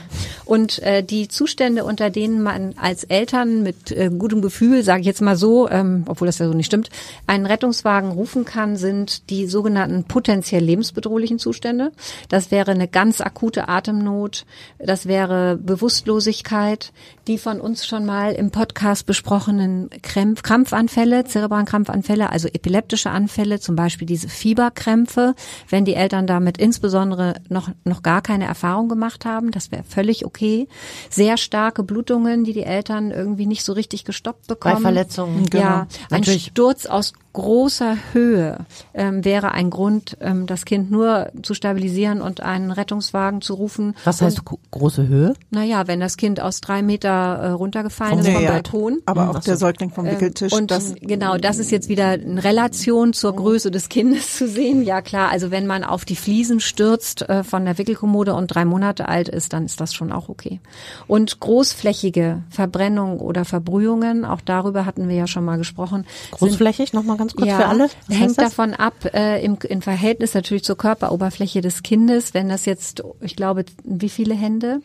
Und 0.45 0.79
äh, 0.83 1.03
die 1.03 1.27
Zustände, 1.27 1.83
unter 1.83 2.09
denen 2.09 2.43
man 2.43 2.73
als 2.77 3.03
Eltern 3.03 3.63
mit 3.63 3.91
äh, 3.91 4.09
gutem 4.09 4.41
Gefühl, 4.41 4.83
sage 4.83 5.01
ich 5.01 5.07
jetzt 5.07 5.21
mal 5.21 5.37
so, 5.37 5.69
ähm, 5.69 6.03
obwohl 6.07 6.27
das 6.27 6.39
ja 6.39 6.47
so 6.47 6.53
nicht 6.53 6.67
stimmt, 6.67 6.89
einen 7.27 7.45
Rettungswagen 7.45 8.11
rufen 8.11 8.45
kann, 8.45 8.77
sind 8.77 9.29
die 9.29 9.47
sogenannten 9.47 10.03
potenziell 10.03 10.63
lebensbedrohlichen 10.63 11.39
Zustände. 11.39 11.91
Das 12.29 12.51
wäre 12.51 12.71
eine 12.71 12.87
ganz 12.87 13.21
akute 13.21 13.69
Atemnot, 13.69 14.45
das 14.77 15.05
wäre 15.07 15.57
Bewusstlosigkeit, 15.69 16.91
die 17.27 17.37
von 17.37 17.61
uns 17.61 17.85
schon 17.85 18.03
mal 18.03 18.31
im 18.31 18.49
Podcast 18.49 19.05
besprochenen 19.05 19.89
Krämpf, 20.01 20.41
Krampfanfälle, 20.41 21.25
zerebralen 21.25 21.67
Krampfanfälle, 21.67 22.31
also 22.31 22.47
epileptische 22.47 23.11
Anfälle, 23.11 23.59
zum 23.59 23.75
Beispiel 23.75 24.07
diese 24.07 24.29
Fieberkrämpfe, 24.29 25.35
wenn 25.69 25.85
die 25.85 25.93
Eltern 25.93 26.25
damit 26.25 26.57
insbesondere 26.57 27.35
noch, 27.49 27.69
noch 27.83 28.01
gar 28.01 28.21
keine 28.23 28.45
Erfahrung 28.45 28.89
gemacht 28.89 29.25
haben, 29.25 29.51
das 29.51 29.71
wäre 29.71 29.83
völlig 29.83 30.25
okay. 30.25 30.67
Sehr 31.11 31.37
starke 31.37 31.83
Blutungen, 31.83 32.43
die 32.43 32.53
die 32.53 32.63
Eltern 32.63 33.11
irgendwie 33.11 33.45
nicht 33.45 33.63
so 33.63 33.73
richtig 33.73 34.05
gestoppt 34.05 34.47
bekommen. 34.47 34.75
Bei 34.75 34.81
Verletzungen, 34.81 35.45
Ja, 35.53 35.59
genau. 35.59 35.75
ein 35.75 35.87
Natürlich. 36.09 36.45
Sturz 36.47 36.87
aus 36.87 37.13
großer 37.33 37.95
Höhe 38.13 38.57
ähm, 38.93 39.23
wäre 39.23 39.51
ein 39.51 39.69
Grund, 39.69 40.17
ähm, 40.21 40.45
das 40.47 40.65
Kind 40.65 40.89
nur 40.91 41.31
zu 41.43 41.53
stabilisieren 41.53 42.21
und 42.21 42.41
einen 42.41 42.71
Rettungswagen 42.71 43.41
zu 43.41 43.53
rufen. 43.53 43.95
Was 44.03 44.21
heißt 44.21 44.45
gro- 44.45 44.59
große 44.71 45.07
Höhe? 45.07 45.33
Naja, 45.51 45.87
wenn 45.87 45.99
das 45.99 46.17
Kind 46.17 46.39
aus 46.39 46.59
drei 46.61 46.81
Meter 46.81 47.09
äh, 47.09 47.49
runtergefallen 47.51 48.19
ist 48.19 48.27
Ja, 48.27 48.33
vom 48.33 48.43
ja. 48.43 48.51
Balkon. 48.51 48.99
Aber 49.05 49.23
Hm, 49.29 49.35
auch 49.35 49.39
der 49.39 49.57
Säugling 49.57 49.91
vom 49.91 50.05
Wickeltisch, 50.05 50.51
Und 50.53 50.71
das 50.71 50.95
genau, 50.99 51.37
das 51.37 51.59
ist 51.59 51.71
jetzt 51.71 51.87
wieder 51.87 52.15
in 52.15 52.39
Relation 52.39 53.13
zur 53.13 53.35
Größe 53.35 53.69
des 53.71 53.89
Kindes 53.89 54.35
zu 54.35 54.47
sehen. 54.47 54.81
Ja 54.83 55.01
klar, 55.01 55.29
also 55.29 55.51
wenn 55.51 55.67
man 55.67 55.83
auf 55.83 56.05
die 56.05 56.15
Fliesen 56.15 56.59
stürzt 56.59 57.21
äh, 57.29 57.43
von 57.43 57.63
der 57.65 57.77
Wickelkommode 57.77 58.33
und 58.33 58.47
drei 58.47 58.65
Monate 58.65 59.07
alt 59.07 59.29
ist, 59.29 59.53
dann 59.53 59.65
ist 59.65 59.79
das 59.79 59.93
schon 59.93 60.11
auch 60.11 60.29
okay. 60.29 60.59
Und 61.07 61.39
großflächige 61.39 62.41
Verbrennung 62.49 63.19
oder 63.19 63.45
Verbrühungen, 63.45 64.25
auch 64.25 64.41
darüber 64.41 64.85
hatten 64.85 65.07
wir 65.07 65.15
ja 65.15 65.27
schon 65.27 65.45
mal 65.45 65.57
gesprochen. 65.57 66.05
Großflächig, 66.31 66.93
nochmal 66.93 67.18
ganz 67.19 67.35
kurz 67.35 67.47
ja, 67.47 67.57
für 67.57 67.65
alle. 67.67 67.89
Was 68.07 68.17
hängt 68.17 68.37
davon 68.39 68.73
ab, 68.73 68.95
äh, 69.13 69.43
im, 69.43 69.57
im 69.67 69.81
Verhältnis 69.81 70.33
natürlich 70.33 70.63
zur 70.63 70.77
Körperoberfläche 70.77 71.61
des 71.61 71.83
Kindes. 71.83 72.33
Wenn 72.33 72.49
das 72.49 72.65
jetzt, 72.65 73.03
ich 73.21 73.35
glaube, 73.35 73.65
wie 73.83 74.09
viele 74.09 74.33
Hände? 74.33 74.81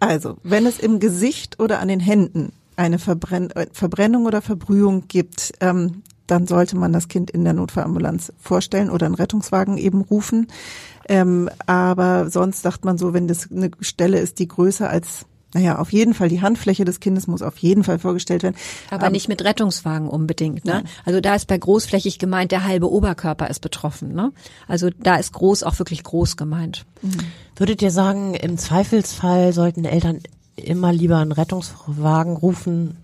Also, 0.00 0.36
wenn 0.42 0.66
es 0.66 0.78
im 0.78 0.98
Gesicht 0.98 1.60
oder 1.60 1.78
an 1.78 1.88
den 1.88 2.00
Händen 2.00 2.52
eine 2.76 2.98
Verbrenn 2.98 3.50
äh, 3.50 3.66
Verbrennung 3.72 4.26
oder 4.26 4.42
Verbrühung 4.42 5.04
gibt, 5.06 5.52
ähm, 5.60 6.02
dann 6.26 6.46
sollte 6.46 6.76
man 6.76 6.92
das 6.92 7.08
Kind 7.08 7.30
in 7.30 7.44
der 7.44 7.52
Notfallambulanz 7.52 8.32
vorstellen 8.40 8.90
oder 8.90 9.06
einen 9.06 9.14
Rettungswagen 9.14 9.76
eben 9.76 10.00
rufen. 10.00 10.48
Ähm, 11.08 11.48
aber 11.66 12.30
sonst 12.30 12.62
sagt 12.62 12.84
man 12.84 12.98
so, 12.98 13.12
wenn 13.12 13.28
das 13.28 13.50
eine 13.50 13.70
Stelle 13.80 14.18
ist, 14.18 14.38
die 14.38 14.48
größer 14.48 14.88
als, 14.88 15.26
naja, 15.54 15.78
auf 15.78 15.92
jeden 15.92 16.14
Fall 16.14 16.28
die 16.28 16.40
Handfläche 16.40 16.84
des 16.84 17.00
Kindes 17.00 17.26
muss 17.26 17.42
auf 17.42 17.58
jeden 17.58 17.84
Fall 17.84 17.98
vorgestellt 17.98 18.42
werden. 18.42 18.56
Aber 18.90 19.10
nicht 19.10 19.28
mit 19.28 19.44
Rettungswagen 19.44 20.08
unbedingt. 20.08 20.64
Ne? 20.64 20.84
Also 21.04 21.20
da 21.20 21.34
ist 21.34 21.46
bei 21.46 21.58
großflächig 21.58 22.18
gemeint, 22.18 22.52
der 22.52 22.64
halbe 22.64 22.90
Oberkörper 22.90 23.48
ist 23.50 23.60
betroffen. 23.60 24.14
Ne? 24.14 24.32
Also 24.66 24.90
da 24.90 25.16
ist 25.16 25.32
groß 25.32 25.62
auch 25.62 25.78
wirklich 25.78 26.02
groß 26.02 26.36
gemeint. 26.36 26.84
Würdet 27.56 27.82
ihr 27.82 27.90
sagen, 27.90 28.34
im 28.34 28.56
Zweifelsfall 28.56 29.52
sollten 29.52 29.84
Eltern 29.84 30.20
immer 30.56 30.92
lieber 30.92 31.18
einen 31.18 31.32
Rettungswagen 31.32 32.36
rufen, 32.36 32.96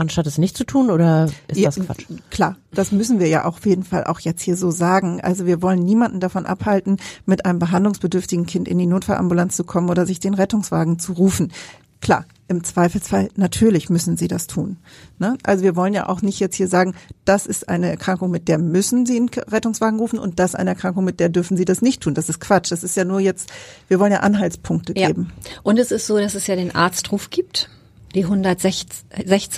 anstatt 0.00 0.26
es 0.26 0.38
nicht 0.38 0.56
zu 0.56 0.64
tun, 0.64 0.90
oder 0.90 1.26
ist 1.48 1.58
Ja, 1.58 1.68
das 1.70 1.76
Quatsch? 1.78 2.06
Klar, 2.30 2.56
das 2.72 2.92
müssen 2.92 3.20
wir 3.20 3.28
ja 3.28 3.44
auch 3.44 3.56
auf 3.58 3.66
jeden 3.66 3.84
Fall 3.84 4.04
auch 4.04 4.20
jetzt 4.20 4.42
hier 4.42 4.56
so 4.56 4.70
sagen. 4.70 5.20
Also 5.20 5.46
wir 5.46 5.62
wollen 5.62 5.80
niemanden 5.80 6.20
davon 6.20 6.46
abhalten, 6.46 6.96
mit 7.26 7.44
einem 7.44 7.58
behandlungsbedürftigen 7.58 8.46
Kind 8.46 8.66
in 8.68 8.78
die 8.78 8.86
Notfallambulanz 8.86 9.56
zu 9.56 9.64
kommen 9.64 9.90
oder 9.90 10.06
sich 10.06 10.20
den 10.20 10.34
Rettungswagen 10.34 10.98
zu 10.98 11.12
rufen. 11.12 11.52
klar, 12.00 12.24
im 12.48 12.64
Zweifelsfall 12.64 13.28
natürlich 13.36 13.90
müssen 13.90 14.16
sie 14.16 14.26
das 14.26 14.46
tun. 14.46 14.78
Ne? 15.18 15.36
Also 15.44 15.62
wir 15.62 15.76
wollen 15.76 15.92
ja 15.94 16.08
auch 16.08 16.22
nicht 16.22 16.40
jetzt 16.40 16.56
hier 16.56 16.66
sagen, 16.66 16.94
das 17.26 17.44
ist 17.46 17.68
eine 17.68 17.90
Erkrankung, 17.90 18.30
mit 18.30 18.48
der 18.48 18.56
müssen 18.58 19.04
sie 19.06 19.16
einen 19.18 19.28
Rettungswagen 19.28 20.00
rufen 20.00 20.18
und 20.18 20.38
das 20.40 20.54
eine 20.54 20.70
Erkrankung, 20.70 21.04
mit 21.04 21.20
der 21.20 21.28
dürfen 21.28 21.56
sie 21.58 21.66
das 21.66 21.82
nicht 21.82 22.00
tun. 22.02 22.14
Das 22.14 22.28
ist 22.30 22.40
Quatsch. 22.40 22.72
Das 22.72 22.82
ist 22.82 22.96
ja 22.96 23.04
nur 23.04 23.20
jetzt, 23.20 23.50
wir 23.88 24.00
wollen 24.00 24.10
ja 24.12 24.20
Anhaltspunkte 24.20 24.94
Ja. 24.96 25.08
geben. 25.08 25.30
Und 25.62 25.78
es 25.78 25.92
ist 25.92 26.06
so, 26.06 26.16
dass 26.18 26.34
es 26.34 26.46
ja 26.46 26.56
den 26.56 26.74
Arztruf 26.74 27.28
gibt, 27.30 27.68
die 28.14 28.24
116, 28.24 29.04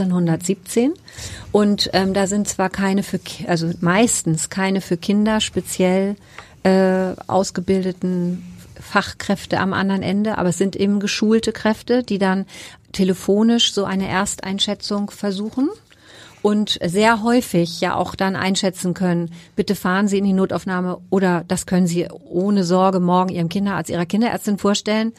117. 0.09 0.93
Und 1.53 1.91
ähm, 1.93 2.15
da 2.15 2.27
sind 2.27 2.49
zwar 2.49 2.71
keine 2.71 3.03
für, 3.03 3.21
also 3.47 3.71
meistens 3.81 4.51
keine 4.51 4.81
für 4.81 4.97
Kinder 4.97 5.41
speziell 5.41 6.17
äh, 6.63 7.15
ausgebildeten 7.27 8.45
Fachkräfte 8.81 9.61
am 9.61 9.73
anderen 9.73 10.03
Ende, 10.03 10.39
aber 10.39 10.51
es 10.51 10.59
sind 10.59 10.77
eben 10.77 11.01
geschulte 11.01 11.53
Kräfte, 11.53 12.03
die 12.03 12.19
dann 12.19 12.47
telefonisch 12.93 13.73
so 13.73 13.85
eine 13.85 14.09
Ersteinschätzung 14.09 15.11
versuchen 15.11 15.71
und 16.43 16.79
sehr 16.85 17.23
häufig 17.23 17.81
ja 17.81 17.95
auch 17.95 18.15
dann 18.15 18.37
einschätzen 18.37 18.95
können, 18.95 19.31
bitte 19.57 19.75
fahren 19.75 20.09
Sie 20.09 20.19
in 20.19 20.25
die 20.25 20.33
Notaufnahme 20.33 20.99
oder 21.09 21.45
das 21.47 21.67
können 21.67 21.87
Sie 21.87 22.09
ohne 22.29 22.65
Sorge 22.65 23.01
morgen 23.01 23.31
Ihrem 23.31 23.49
Kinderarzt, 23.49 23.91
Ihrer 23.91 24.07
Kinderärztin 24.07 24.59
vorstellen. 24.59 25.13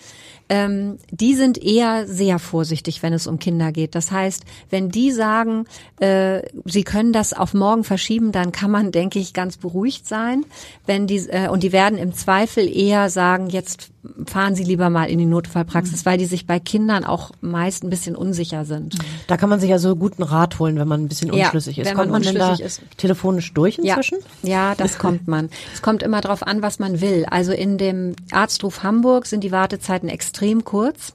Ähm, 0.53 0.97
die 1.11 1.35
sind 1.35 1.57
eher 1.61 2.07
sehr 2.07 2.39
vorsichtig, 2.39 3.01
wenn 3.03 3.13
es 3.13 3.27
um 3.27 3.39
Kinder 3.39 3.71
geht. 3.71 3.95
Das 3.95 4.11
heißt, 4.11 4.43
wenn 4.69 4.89
die 4.89 5.11
sagen, 5.11 5.65
äh, 5.99 6.41
sie 6.65 6.83
können 6.83 7.13
das 7.13 7.33
auf 7.33 7.53
morgen 7.53 7.83
verschieben, 7.83 8.31
dann 8.31 8.51
kann 8.51 8.69
man, 8.71 8.91
denke 8.91 9.19
ich, 9.19 9.33
ganz 9.33 9.57
beruhigt 9.57 10.07
sein. 10.07 10.45
Wenn 10.85 11.07
die 11.07 11.17
äh, 11.29 11.47
und 11.49 11.63
die 11.63 11.71
werden 11.71 11.97
im 11.97 12.13
Zweifel 12.13 12.67
eher 12.73 13.09
sagen, 13.09 13.47
jetzt 13.49 13.89
fahren 14.25 14.53
Sie 14.53 14.65
lieber 14.65 14.89
mal 14.89 15.05
in 15.05 15.17
die 15.17 15.25
Notfallpraxis, 15.25 16.05
weil 16.05 16.17
die 16.17 16.25
sich 16.25 16.45
bei 16.45 16.59
Kindern 16.59 17.05
auch 17.05 17.31
meist 17.39 17.83
ein 17.85 17.89
bisschen 17.89 18.17
unsicher 18.17 18.65
sind. 18.65 18.97
Da 19.27 19.37
kann 19.37 19.47
man 19.49 19.61
sich 19.61 19.71
also 19.71 19.95
guten 19.95 20.23
Rat 20.23 20.59
holen, 20.59 20.77
wenn 20.77 20.89
man 20.89 21.03
ein 21.03 21.07
bisschen 21.07 21.31
Ja, 21.33 21.45
unschlüssig 21.45 21.79
ist. 21.79 21.87
wenn 21.87 21.95
Kommt 21.95 22.11
man 22.11 22.21
man, 22.21 22.33
denn 22.33 22.35
da 22.37 22.53
ist. 22.55 22.81
telefonisch 22.97 23.53
durch 23.53 23.77
Ja, 23.77 23.95
inzwischen? 23.95 24.17
ja, 24.41 24.75
das 24.75 24.97
kommt 24.97 25.29
man. 25.29 25.49
Es 25.73 25.81
kommt 25.81 26.03
immer 26.03 26.19
darauf 26.19 26.45
an, 26.45 26.61
was 26.61 26.79
man 26.79 26.99
will. 26.99 27.25
Also 27.29 27.53
in 27.53 27.77
dem 27.77 28.13
Arztruf 28.31 28.83
Hamburg 28.83 29.25
sind 29.25 29.41
die 29.41 29.53
Wartezeiten 29.53 30.09
extrem 30.09 30.42
kurz. 30.63 31.13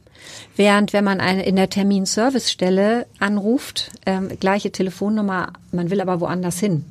Während 0.57 0.93
wenn 0.93 1.05
man 1.05 1.21
eine, 1.21 1.45
in 1.47 1.57
der 1.57 1.71
Terminservicestelle 1.71 3.07
anruft, 3.19 3.93
ähm, 4.05 4.31
gleiche 4.41 4.73
Telefonnummer, 4.73 5.53
man 5.73 5.91
will 5.91 6.01
aber 6.01 6.21
woanders 6.21 6.59
hin. 6.59 6.85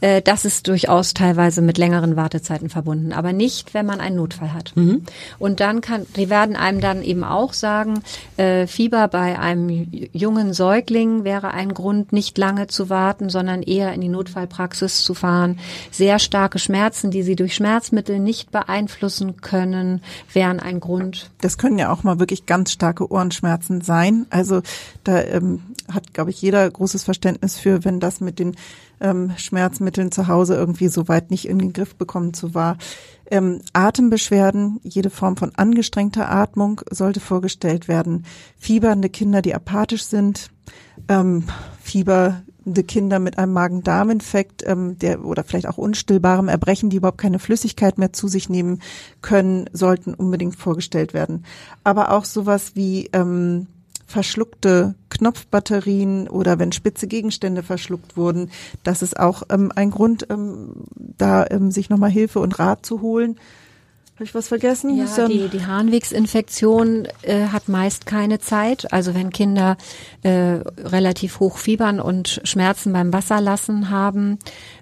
Äh, 0.00 0.22
das 0.22 0.44
ist 0.44 0.68
durchaus 0.68 1.14
teilweise 1.14 1.62
mit 1.62 1.78
längeren 1.78 2.16
Wartezeiten 2.16 2.68
verbunden, 2.68 3.12
aber 3.12 3.32
nicht, 3.32 3.74
wenn 3.74 3.86
man 3.86 4.00
einen 4.00 4.16
Notfall 4.16 4.52
hat. 4.52 4.72
Und 5.38 5.60
dann 5.60 5.80
kann, 5.80 6.06
die 6.16 6.30
werden 6.30 6.56
einem 6.56 6.80
dann 6.80 7.02
eben 7.02 7.24
auch 7.24 7.52
sagen, 7.52 8.02
äh, 8.36 8.66
Fieber 8.66 9.08
bei 9.08 9.38
einem 9.38 9.88
jungen 10.12 10.52
Säugling 10.52 11.24
wäre 11.24 11.52
ein 11.52 11.74
Grund, 11.74 12.12
nicht 12.12 12.38
lange 12.38 12.66
zu 12.66 12.88
warten, 12.88 13.28
sondern 13.28 13.62
eher 13.62 13.92
in 13.92 14.00
die 14.00 14.08
Notfallpraxis 14.08 15.02
zu 15.02 15.14
fahren. 15.14 15.58
Sehr 15.90 16.18
starke 16.18 16.58
Schmerzen, 16.58 17.10
die 17.10 17.22
sie 17.22 17.36
durch 17.36 17.54
Schmerzmittel 17.54 18.18
nicht 18.18 18.50
beeinflussen 18.50 19.40
können, 19.40 20.02
wären 20.32 20.60
ein 20.60 20.80
Grund. 20.80 21.30
Das 21.40 21.58
können 21.58 21.78
ja 21.78 21.92
auch 21.92 22.02
mal 22.02 22.18
wirklich 22.18 22.46
ganz 22.46 22.72
starke 22.72 23.10
Ohrenschmerzen 23.10 23.80
sein. 23.80 24.26
Also 24.30 24.62
da 25.04 25.22
ähm, 25.22 25.62
hat, 25.94 26.14
glaube 26.14 26.30
ich, 26.30 26.40
jeder 26.40 26.68
großes 26.70 27.04
Verständnis 27.04 27.58
für, 27.58 27.84
wenn 27.84 28.00
das 28.00 28.20
mit 28.20 28.38
den 28.38 28.56
ähm, 29.00 29.32
Schmerzmitteln 29.36 30.12
zu 30.12 30.28
Hause 30.28 30.54
irgendwie 30.54 30.88
so 30.88 31.08
weit 31.08 31.30
nicht 31.30 31.48
in 31.48 31.58
den 31.58 31.72
Griff 31.72 31.94
bekommen 31.96 32.34
zu 32.34 32.54
war. 32.54 32.76
Ähm, 33.30 33.60
Atembeschwerden, 33.72 34.80
jede 34.82 35.10
Form 35.10 35.36
von 35.36 35.54
angestrengter 35.54 36.30
Atmung 36.30 36.80
sollte 36.90 37.20
vorgestellt 37.20 37.88
werden. 37.88 38.24
Fiebernde 38.58 39.08
Kinder, 39.08 39.40
die 39.40 39.54
apathisch 39.54 40.04
sind, 40.04 40.50
ähm, 41.08 41.44
fiebernde 41.80 42.82
Kinder 42.86 43.20
mit 43.20 43.38
einem 43.38 43.52
Magen-Darm-Infekt, 43.52 44.64
ähm, 44.66 44.98
der 44.98 45.24
oder 45.24 45.44
vielleicht 45.44 45.68
auch 45.68 45.78
unstillbarem 45.78 46.48
Erbrechen, 46.48 46.90
die 46.90 46.96
überhaupt 46.96 47.18
keine 47.18 47.38
Flüssigkeit 47.38 47.98
mehr 47.98 48.12
zu 48.12 48.26
sich 48.26 48.48
nehmen 48.48 48.80
können, 49.22 49.70
sollten 49.72 50.12
unbedingt 50.12 50.56
vorgestellt 50.56 51.14
werden. 51.14 51.44
Aber 51.84 52.10
auch 52.10 52.24
sowas 52.24 52.72
wie 52.74 53.10
ähm, 53.12 53.68
verschluckte 54.10 54.94
Knopfbatterien 55.08 56.28
oder 56.28 56.58
wenn 56.58 56.72
spitze 56.72 57.06
Gegenstände 57.06 57.62
verschluckt 57.62 58.16
wurden, 58.16 58.50
das 58.82 59.02
ist 59.02 59.18
auch 59.18 59.44
ähm, 59.50 59.72
ein 59.74 59.90
Grund, 59.90 60.26
ähm, 60.30 60.84
da 60.96 61.46
ähm, 61.48 61.70
sich 61.70 61.90
nochmal 61.90 62.10
Hilfe 62.10 62.40
und 62.40 62.58
Rat 62.58 62.84
zu 62.84 63.00
holen. 63.00 63.36
Habe 64.16 64.24
ich 64.24 64.34
was 64.34 64.48
vergessen? 64.48 64.96
Ja, 64.96 65.28
die, 65.28 65.48
die 65.48 65.64
Harnwegsinfektion 65.64 67.08
äh, 67.22 67.46
hat 67.46 67.70
meist 67.70 68.04
keine 68.04 68.38
Zeit. 68.38 68.92
Also 68.92 69.14
wenn 69.14 69.30
Kinder 69.30 69.78
äh, 70.22 70.60
relativ 70.76 71.40
hoch 71.40 71.56
fiebern 71.56 72.00
und 72.00 72.42
Schmerzen 72.44 72.92
beim 72.92 73.14
Wasserlassen 73.14 73.88
haben, 73.88 74.38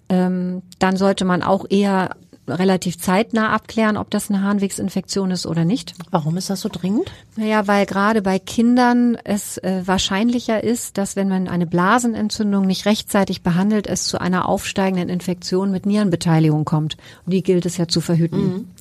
ähm, 0.08 0.62
dann 0.80 0.96
sollte 0.96 1.24
man 1.24 1.44
auch 1.44 1.66
eher 1.70 2.16
relativ 2.48 2.98
zeitnah 2.98 3.50
abklären, 3.50 3.96
ob 3.96 4.10
das 4.10 4.30
eine 4.30 4.42
Harnwegsinfektion 4.42 5.30
ist 5.30 5.46
oder 5.46 5.64
nicht. 5.64 5.94
Warum 6.10 6.36
ist 6.36 6.50
das 6.50 6.60
so 6.60 6.68
dringend? 6.68 7.10
Naja, 7.36 7.66
weil 7.66 7.86
gerade 7.86 8.22
bei 8.22 8.38
Kindern 8.38 9.16
es 9.24 9.58
äh, 9.58 9.82
wahrscheinlicher 9.84 10.62
ist, 10.62 10.98
dass 10.98 11.16
wenn 11.16 11.28
man 11.28 11.48
eine 11.48 11.66
Blasenentzündung 11.66 12.66
nicht 12.66 12.86
rechtzeitig 12.86 13.42
behandelt, 13.42 13.86
es 13.86 14.04
zu 14.04 14.20
einer 14.20 14.48
aufsteigenden 14.48 15.08
Infektion 15.08 15.70
mit 15.70 15.86
Nierenbeteiligung 15.86 16.64
kommt. 16.64 16.96
Und 17.26 17.32
die 17.32 17.42
gilt 17.42 17.66
es 17.66 17.76
ja 17.76 17.88
zu 17.88 18.00
verhüten. 18.00 18.72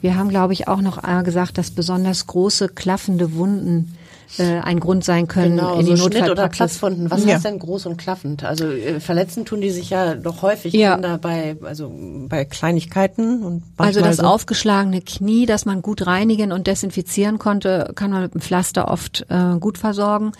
Wir 0.00 0.16
haben, 0.16 0.28
glaube 0.28 0.52
ich, 0.52 0.68
auch 0.68 0.82
noch 0.82 0.98
einmal 0.98 1.24
gesagt, 1.24 1.58
dass 1.58 1.70
besonders 1.70 2.26
große 2.26 2.68
klaffende 2.68 3.34
Wunden 3.34 3.95
äh, 4.38 4.58
ein 4.60 4.80
Grund 4.80 5.04
sein 5.04 5.28
können 5.28 5.56
Genau, 5.56 5.78
in 5.78 5.86
die 5.86 5.96
so 5.96 6.04
Schnitt- 6.04 6.22
oder 6.22 6.28
Notfallpraxis. 6.44 6.58
Platzwunden. 6.78 7.10
Was 7.10 7.24
Ja. 7.24 7.34
heißt 7.34 7.44
denn 7.44 7.58
groß 7.58 7.86
und 7.86 7.96
klaffend? 7.96 8.44
Also 8.44 8.66
äh, 8.70 9.00
verletzen 9.00 9.44
tun 9.44 9.60
die 9.60 9.70
sich 9.70 9.90
ja 9.90 10.14
doch 10.14 10.42
häufig 10.42 10.72
Ja. 10.74 10.94
Kinder 10.94 11.18
bei 11.18 11.56
also 11.62 11.92
bei 12.28 12.44
Kleinigkeiten 12.44 13.42
und 13.42 13.62
Also 13.76 14.00
das 14.00 14.16
so. 14.18 14.24
aufgeschlagene 14.24 15.00
Knie, 15.00 15.46
das 15.46 15.64
man 15.64 15.82
gut 15.82 16.06
reinigen 16.06 16.52
und 16.52 16.66
desinfizieren 16.66 17.38
konnte, 17.38 17.92
kann 17.94 18.10
man 18.10 18.22
mit 18.22 18.32
einem 18.34 18.40
Pflaster 18.42 18.88
oft 18.90 19.26
äh, 19.28 19.58
gut 19.58 19.78
versorgen. 19.78 20.32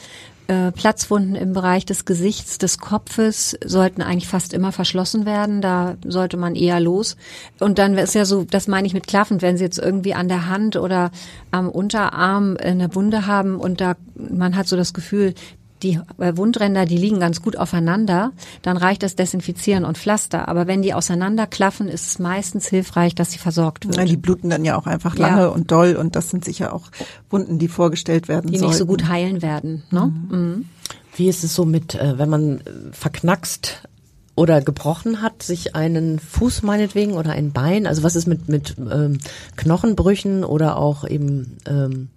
Äh, 0.48 0.70
Platzwunden 0.70 1.34
im 1.34 1.52
Bereich 1.52 1.86
des 1.86 2.04
Gesichts, 2.04 2.58
des 2.58 2.78
Kopfes 2.78 3.58
sollten 3.64 4.00
eigentlich 4.00 4.28
fast 4.28 4.52
immer 4.52 4.70
verschlossen 4.70 5.26
werden. 5.26 5.60
Da 5.60 5.96
sollte 6.04 6.36
man 6.36 6.54
eher 6.54 6.78
los. 6.78 7.16
Und 7.58 7.78
dann 7.80 7.98
ist 7.98 8.14
ja 8.14 8.24
so, 8.24 8.44
das 8.44 8.68
meine 8.68 8.86
ich 8.86 8.94
mit 8.94 9.08
klaffend, 9.08 9.42
wenn 9.42 9.56
Sie 9.56 9.64
jetzt 9.64 9.78
irgendwie 9.78 10.14
an 10.14 10.28
der 10.28 10.48
Hand 10.48 10.76
oder 10.76 11.10
am 11.50 11.68
Unterarm 11.68 12.56
eine 12.60 12.94
Wunde 12.94 13.26
haben 13.26 13.56
und 13.56 13.80
da 13.80 13.96
man 14.14 14.54
hat 14.54 14.68
so 14.68 14.76
das 14.76 14.94
Gefühl, 14.94 15.34
die 15.82 16.00
äh, 16.18 16.36
Wundränder, 16.36 16.86
die 16.86 16.96
liegen 16.96 17.20
ganz 17.20 17.42
gut 17.42 17.56
aufeinander, 17.56 18.32
dann 18.62 18.76
reicht 18.76 19.02
das 19.02 19.14
Desinfizieren 19.16 19.84
und 19.84 19.98
Pflaster. 19.98 20.48
Aber 20.48 20.66
wenn 20.66 20.82
die 20.82 20.94
auseinanderklaffen, 20.94 21.88
ist 21.88 22.06
es 22.06 22.18
meistens 22.18 22.66
hilfreich, 22.66 23.14
dass 23.14 23.32
sie 23.32 23.38
versorgt 23.38 23.86
wird. 23.86 23.96
Ja, 23.96 24.04
die 24.04 24.16
bluten 24.16 24.48
dann 24.50 24.64
ja 24.64 24.76
auch 24.78 24.86
einfach 24.86 25.16
Ja. 25.16 25.28
lange 25.28 25.50
und 25.50 25.70
doll 25.70 25.96
und 25.96 26.16
das 26.16 26.30
sind 26.30 26.44
sicher 26.44 26.72
auch 26.72 26.90
Wunden, 27.30 27.58
die 27.58 27.68
vorgestellt 27.68 28.28
werden 28.28 28.50
die 28.50 28.58
sollten. 28.58 28.70
nicht 28.70 28.78
so 28.78 28.86
gut 28.86 29.08
heilen 29.08 29.42
werden. 29.42 29.82
Ne? 29.90 30.12
Mhm. 30.30 30.64
Wie 31.16 31.28
ist 31.28 31.44
es 31.44 31.54
so 31.54 31.64
mit, 31.64 31.94
äh, 31.94 32.18
wenn 32.18 32.28
man 32.28 32.60
äh, 32.60 32.62
verknackst 32.92 33.82
oder 34.34 34.60
gebrochen 34.60 35.22
hat, 35.22 35.42
sich 35.42 35.74
einen 35.74 36.18
Fuß 36.18 36.62
meinetwegen 36.62 37.12
oder 37.14 37.30
ein 37.30 37.52
Bein? 37.52 37.86
Also 37.86 38.02
was 38.02 38.16
ist 38.16 38.26
mit 38.26 38.48
mit 38.48 38.76
ähm, 38.78 39.18
Knochenbrüchen 39.56 40.44
oder 40.44 40.76
auch 40.76 41.06
eben 41.08 41.56
ähm, 41.66 42.08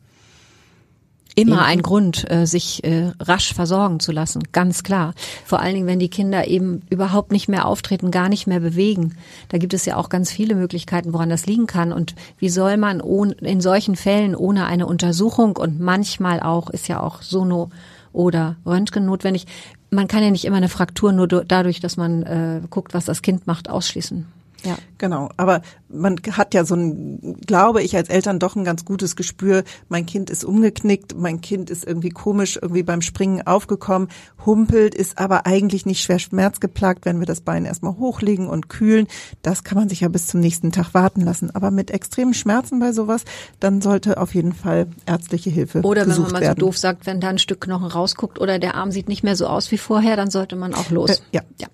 Immer 1.40 1.66
ein 1.66 1.82
Grund, 1.82 2.30
äh, 2.30 2.46
sich 2.46 2.84
äh, 2.84 3.12
rasch 3.20 3.54
versorgen 3.54 4.00
zu 4.00 4.12
lassen, 4.12 4.44
ganz 4.52 4.84
klar. 4.84 5.14
Vor 5.46 5.60
allen 5.60 5.76
Dingen, 5.76 5.88
wenn 5.88 6.00
die 6.00 6.10
Kinder 6.10 6.48
eben 6.48 6.82
überhaupt 6.90 7.32
nicht 7.32 7.48
mehr 7.48 7.66
auftreten, 7.66 8.12
gar 8.12 8.30
nicht 8.30 8.48
mehr 8.48 8.60
bewegen. 8.60 9.16
Da 9.50 9.58
gibt 9.58 9.74
es 9.74 9.86
ja 9.86 9.98
auch 9.98 10.10
ganz 10.10 10.32
viele 10.32 10.56
Möglichkeiten, 10.56 11.14
woran 11.14 11.30
das 11.30 11.46
liegen 11.46 11.68
kann. 11.68 11.94
Und 11.94 12.16
wie 12.38 12.50
soll 12.50 12.78
man 12.78 13.00
in 13.42 13.62
solchen 13.62 13.96
Fällen 13.96 14.36
ohne 14.36 14.66
eine 14.66 14.86
Untersuchung 14.86 15.58
und 15.58 15.80
manchmal 15.80 16.40
auch 16.40 16.70
ist 16.70 16.88
ja 16.88 17.00
auch 17.00 17.22
Sono 17.22 17.70
oder 18.14 18.56
Röntgen 18.66 19.06
notwendig. 19.06 19.46
Man 19.92 20.08
kann 20.08 20.24
ja 20.24 20.32
nicht 20.32 20.46
immer 20.46 20.58
eine 20.58 20.70
Fraktur 20.70 21.12
nur 21.12 21.28
dadurch, 21.28 21.80
dass 21.80 21.98
man 21.98 22.24
äh, 22.24 22.62
guckt, 22.70 22.94
was 22.94 23.06
das 23.06 23.22
Kind 23.22 23.48
macht, 23.48 23.70
ausschließen. 23.70 24.26
Ja. 24.64 24.78
Genau, 24.98 25.30
aber 25.38 25.62
man 25.88 26.18
hat 26.32 26.54
ja 26.54 26.66
so 26.66 26.76
ein, 26.76 27.38
glaube 27.46 27.82
ich, 27.82 27.96
als 27.96 28.10
Eltern 28.10 28.40
doch 28.40 28.56
ein 28.56 28.64
ganz 28.64 28.86
gutes 28.86 29.16
Gespür, 29.16 29.64
mein 29.88 30.06
Kind 30.06 30.30
ist 30.30 30.44
umgeknickt, 30.44 31.18
mein 31.18 31.42
Kind 31.42 31.70
ist 31.70 31.86
irgendwie 31.86 32.10
komisch 32.10 32.60
irgendwie 32.62 32.84
beim 32.84 33.02
Springen 33.02 33.46
aufgekommen, 33.46 34.10
humpelt, 34.46 34.96
ist 34.96 35.18
aber 35.18 35.46
eigentlich 35.46 35.86
nicht 35.86 36.02
schwer 36.02 36.20
schmerzgeplagt, 36.20 37.06
wenn 37.06 37.20
wir 37.20 37.26
das 37.26 37.42
Bein 37.42 37.66
erstmal 37.66 37.98
hochlegen 37.98 38.48
und 38.48 38.70
kühlen. 38.70 39.08
Das 39.42 39.64
kann 39.64 39.78
man 39.78 39.90
sich 39.90 40.02
ja 40.02 40.10
bis 40.10 40.28
zum 40.28 40.40
nächsten 40.40 40.72
Tag 40.72 40.94
warten 40.94 41.22
lassen. 41.22 41.54
Aber 41.56 41.72
mit 41.72 41.92
extremen 41.92 42.34
Schmerzen 42.34 42.80
bei 42.80 42.92
sowas, 42.92 43.24
dann 43.60 43.82
sollte 43.82 44.18
auf 44.18 44.36
jeden 44.36 44.54
Fall 44.54 44.88
ärztliche 45.06 45.50
Hilfe 45.50 45.82
Oder 45.82 46.02
wenn 46.02 46.10
gesucht 46.10 46.28
man 46.28 46.34
mal 46.34 46.42
werden. 46.42 46.60
so 46.60 46.66
doof 46.68 46.78
sagt, 46.78 47.06
wenn 47.06 47.20
da 47.20 47.30
ein 47.30 47.40
Stück 47.40 47.62
Knochen 47.62 47.88
rausguckt 47.88 48.40
oder 48.40 48.60
der 48.60 48.76
Arm 48.76 48.92
sieht 48.92 49.08
nicht 49.08 49.24
mehr 49.24 49.36
so 49.36 49.48
aus 49.48 49.72
wie 49.72 49.78
vorher, 49.78 50.16
dann 50.16 50.30
sollte 50.30 50.56
man 50.56 50.74
auch 50.74 50.90
los. 50.90 51.10
Äh, 51.10 51.16
ja. 51.32 51.42
ja. 51.60 51.68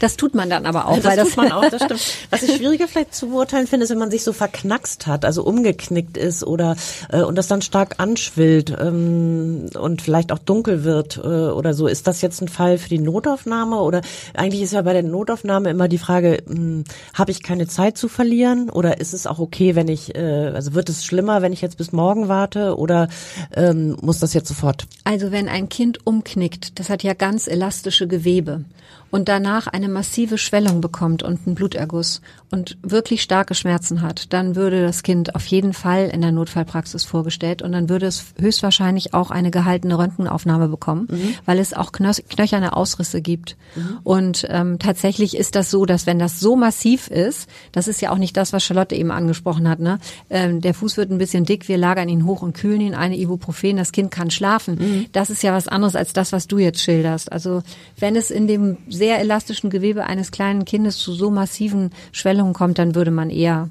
Das 0.00 0.16
tut 0.16 0.34
man 0.34 0.50
dann 0.50 0.66
aber 0.66 0.86
auch, 0.86 0.96
das 0.96 1.04
weil 1.04 1.16
das 1.16 1.28
tut 1.28 1.36
man 1.36 1.52
auch, 1.52 1.68
das 1.68 1.84
stimmt. 1.84 2.00
Was 2.30 2.42
ich 2.42 2.56
schwieriger 2.56 2.88
vielleicht 2.88 3.14
zu 3.14 3.28
beurteilen 3.28 3.66
finde, 3.66 3.84
ist, 3.84 3.90
wenn 3.90 3.98
man 3.98 4.10
sich 4.10 4.22
so 4.22 4.32
verknackst 4.32 5.06
hat, 5.06 5.24
also 5.24 5.44
umgeknickt 5.44 6.16
ist 6.16 6.44
oder 6.44 6.76
äh, 7.10 7.22
und 7.22 7.36
das 7.36 7.48
dann 7.48 7.62
stark 7.62 7.94
anschwillt 7.98 8.76
ähm, 8.78 9.70
und 9.78 10.02
vielleicht 10.02 10.32
auch 10.32 10.38
dunkel 10.38 10.84
wird 10.84 11.18
äh, 11.18 11.20
oder 11.20 11.74
so. 11.74 11.86
Ist 11.86 12.06
das 12.06 12.22
jetzt 12.22 12.40
ein 12.40 12.48
Fall 12.48 12.78
für 12.78 12.88
die 12.88 12.98
Notaufnahme 12.98 13.80
oder 13.80 14.00
eigentlich 14.34 14.62
ist 14.62 14.72
ja 14.72 14.82
bei 14.82 14.92
der 14.92 15.02
Notaufnahme 15.02 15.70
immer 15.70 15.88
die 15.88 15.98
Frage, 15.98 16.42
hm, 16.46 16.84
habe 17.14 17.30
ich 17.30 17.42
keine 17.42 17.66
Zeit 17.66 17.98
zu 17.98 18.08
verlieren 18.08 18.70
oder 18.70 19.00
ist 19.00 19.14
es 19.14 19.26
auch 19.26 19.38
okay, 19.38 19.74
wenn 19.74 19.88
ich, 19.88 20.14
äh, 20.14 20.52
also 20.54 20.74
wird 20.74 20.88
es 20.88 21.04
schlimmer, 21.04 21.42
wenn 21.42 21.52
ich 21.52 21.60
jetzt 21.60 21.76
bis 21.76 21.92
morgen 21.92 22.28
warte 22.28 22.76
oder 22.76 23.08
ähm, 23.54 23.96
muss 24.00 24.18
das 24.18 24.34
jetzt 24.34 24.48
sofort? 24.48 24.86
Also 25.04 25.32
wenn 25.32 25.48
ein 25.48 25.68
Kind 25.68 26.06
umknickt, 26.06 26.78
das 26.78 26.88
hat 26.88 27.02
ja 27.02 27.14
ganz 27.14 27.46
elastische 27.46 28.06
Gewebe 28.06 28.64
und 29.12 29.28
danach 29.28 29.66
eine 29.66 29.88
massive 29.88 30.38
Schwellung 30.38 30.80
bekommt 30.80 31.22
und 31.22 31.46
einen 31.46 31.54
Bluterguss 31.54 32.22
und 32.50 32.78
wirklich 32.82 33.22
starke 33.22 33.54
Schmerzen 33.54 34.00
hat, 34.00 34.32
dann 34.32 34.56
würde 34.56 34.82
das 34.82 35.02
Kind 35.02 35.34
auf 35.34 35.44
jeden 35.46 35.74
Fall 35.74 36.08
in 36.08 36.22
der 36.22 36.32
Notfallpraxis 36.32 37.04
vorgestellt 37.04 37.60
und 37.60 37.72
dann 37.72 37.90
würde 37.90 38.06
es 38.06 38.24
höchstwahrscheinlich 38.40 39.12
auch 39.12 39.30
eine 39.30 39.50
gehaltene 39.50 39.98
Röntgenaufnahme 39.98 40.68
bekommen, 40.68 41.08
mhm. 41.10 41.34
weil 41.44 41.58
es 41.58 41.74
auch 41.74 41.92
knöcherne 41.92 42.74
Ausrisse 42.74 43.20
gibt. 43.20 43.56
Mhm. 43.76 43.98
Und 44.02 44.46
ähm, 44.48 44.78
tatsächlich 44.78 45.36
ist 45.36 45.56
das 45.56 45.70
so, 45.70 45.84
dass 45.84 46.06
wenn 46.06 46.18
das 46.18 46.40
so 46.40 46.56
massiv 46.56 47.08
ist, 47.08 47.50
das 47.72 47.88
ist 47.88 48.00
ja 48.00 48.10
auch 48.10 48.18
nicht 48.18 48.36
das, 48.36 48.54
was 48.54 48.64
Charlotte 48.64 48.94
eben 48.94 49.10
angesprochen 49.10 49.68
hat, 49.68 49.78
ne? 49.78 49.98
Ähm, 50.30 50.62
der 50.62 50.72
Fuß 50.72 50.96
wird 50.96 51.10
ein 51.10 51.18
bisschen 51.18 51.44
dick, 51.44 51.68
wir 51.68 51.76
lagern 51.76 52.08
ihn 52.08 52.24
hoch 52.24 52.40
und 52.40 52.54
kühlen 52.54 52.80
ihn, 52.80 52.94
eine 52.94 53.18
Ibuprofen, 53.18 53.76
das 53.76 53.92
Kind 53.92 54.10
kann 54.10 54.30
schlafen. 54.30 54.76
Mhm. 54.76 55.06
Das 55.12 55.28
ist 55.28 55.42
ja 55.42 55.52
was 55.52 55.68
anderes 55.68 55.96
als 55.96 56.14
das, 56.14 56.32
was 56.32 56.46
du 56.46 56.56
jetzt 56.56 56.80
schilderst. 56.80 57.30
Also 57.30 57.62
wenn 57.98 58.16
es 58.16 58.30
in 58.30 58.46
dem 58.46 58.78
sehr 59.02 59.18
elastischen 59.18 59.68
Gewebe 59.68 60.04
eines 60.04 60.30
kleinen 60.30 60.64
Kindes 60.64 60.96
zu 60.96 61.12
so 61.12 61.32
massiven 61.32 61.90
Schwellungen 62.12 62.52
kommt, 62.52 62.78
dann 62.78 62.94
würde 62.94 63.10
man 63.10 63.30
eher 63.30 63.68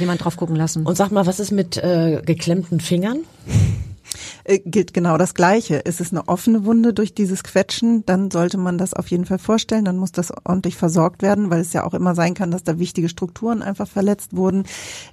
jemand 0.00 0.24
drauf 0.24 0.38
gucken 0.38 0.56
lassen. 0.56 0.86
Und 0.86 0.96
sag 0.96 1.10
mal, 1.10 1.26
was 1.26 1.38
ist 1.38 1.50
mit 1.50 1.76
äh, 1.76 2.22
geklemmten 2.24 2.80
Fingern? 2.80 3.18
Äh, 4.44 4.58
gilt 4.58 4.92
genau 4.92 5.16
das 5.16 5.34
Gleiche. 5.34 5.76
Ist 5.76 6.00
es 6.00 6.12
eine 6.12 6.28
offene 6.28 6.66
Wunde 6.66 6.92
durch 6.92 7.14
dieses 7.14 7.42
Quetschen, 7.42 8.04
dann 8.04 8.30
sollte 8.30 8.58
man 8.58 8.76
das 8.76 8.92
auf 8.92 9.08
jeden 9.08 9.24
Fall 9.24 9.38
vorstellen. 9.38 9.86
Dann 9.86 9.96
muss 9.96 10.12
das 10.12 10.32
ordentlich 10.44 10.76
versorgt 10.76 11.22
werden, 11.22 11.50
weil 11.50 11.60
es 11.60 11.72
ja 11.72 11.82
auch 11.82 11.94
immer 11.94 12.14
sein 12.14 12.34
kann, 12.34 12.50
dass 12.50 12.62
da 12.62 12.78
wichtige 12.78 13.08
Strukturen 13.08 13.62
einfach 13.62 13.88
verletzt 13.88 14.36
wurden. 14.36 14.64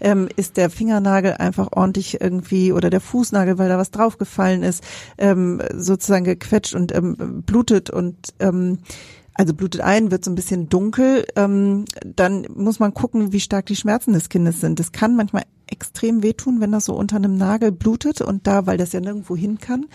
Ähm, 0.02 0.28
ist 0.36 0.58
der 0.58 0.70
Fingernagel 0.70 1.36
einfach 1.36 1.70
ordentlich 1.72 2.20
irgendwie 2.20 2.74
oder 2.74 2.90
der 2.90 3.02
Fußnagel, 3.02 3.58
weil 3.58 3.70
da 3.70 3.78
was 3.78 3.92
draufgefallen 3.92 4.64
ist, 4.64 4.84
ähm, 5.18 5.62
sozusagen 5.74 6.26
gequetscht 6.26 6.76
und 6.76 6.94
ähm, 6.94 7.42
blutet 7.44 7.90
und 7.90 8.34
ähm, 8.40 8.80
also 9.42 9.56
blutet 9.56 9.82
ein, 9.82 10.12
wird 10.12 10.24
so 10.24 10.30
ein 10.30 10.36
bisschen 10.36 10.70
dunkel, 10.70 11.26
ähm, 11.36 11.86
dann 12.06 12.46
muss 12.56 12.78
man 12.78 12.94
gucken, 12.94 13.34
wie 13.34 13.40
stark 13.40 13.66
die 13.66 13.76
Schmerzen 13.76 14.14
des 14.14 14.30
Kindes 14.30 14.62
sind. 14.62 14.80
Das 14.80 14.92
kann 14.92 15.16
manchmal 15.16 15.46
extrem 15.66 16.22
wehtun, 16.22 16.62
wenn 16.62 16.72
das 16.72 16.86
so 16.86 16.94
unter 16.94 17.16
einem 17.16 17.38
Nagel 17.38 17.72
blutet 17.72 18.22
und 18.22 18.46
da, 18.46 18.68
weil 18.68 18.78
das 18.78 18.92
ja 18.92 19.00
nirgendwo 19.00 19.36
hin 19.36 19.58
kann, 19.58 19.88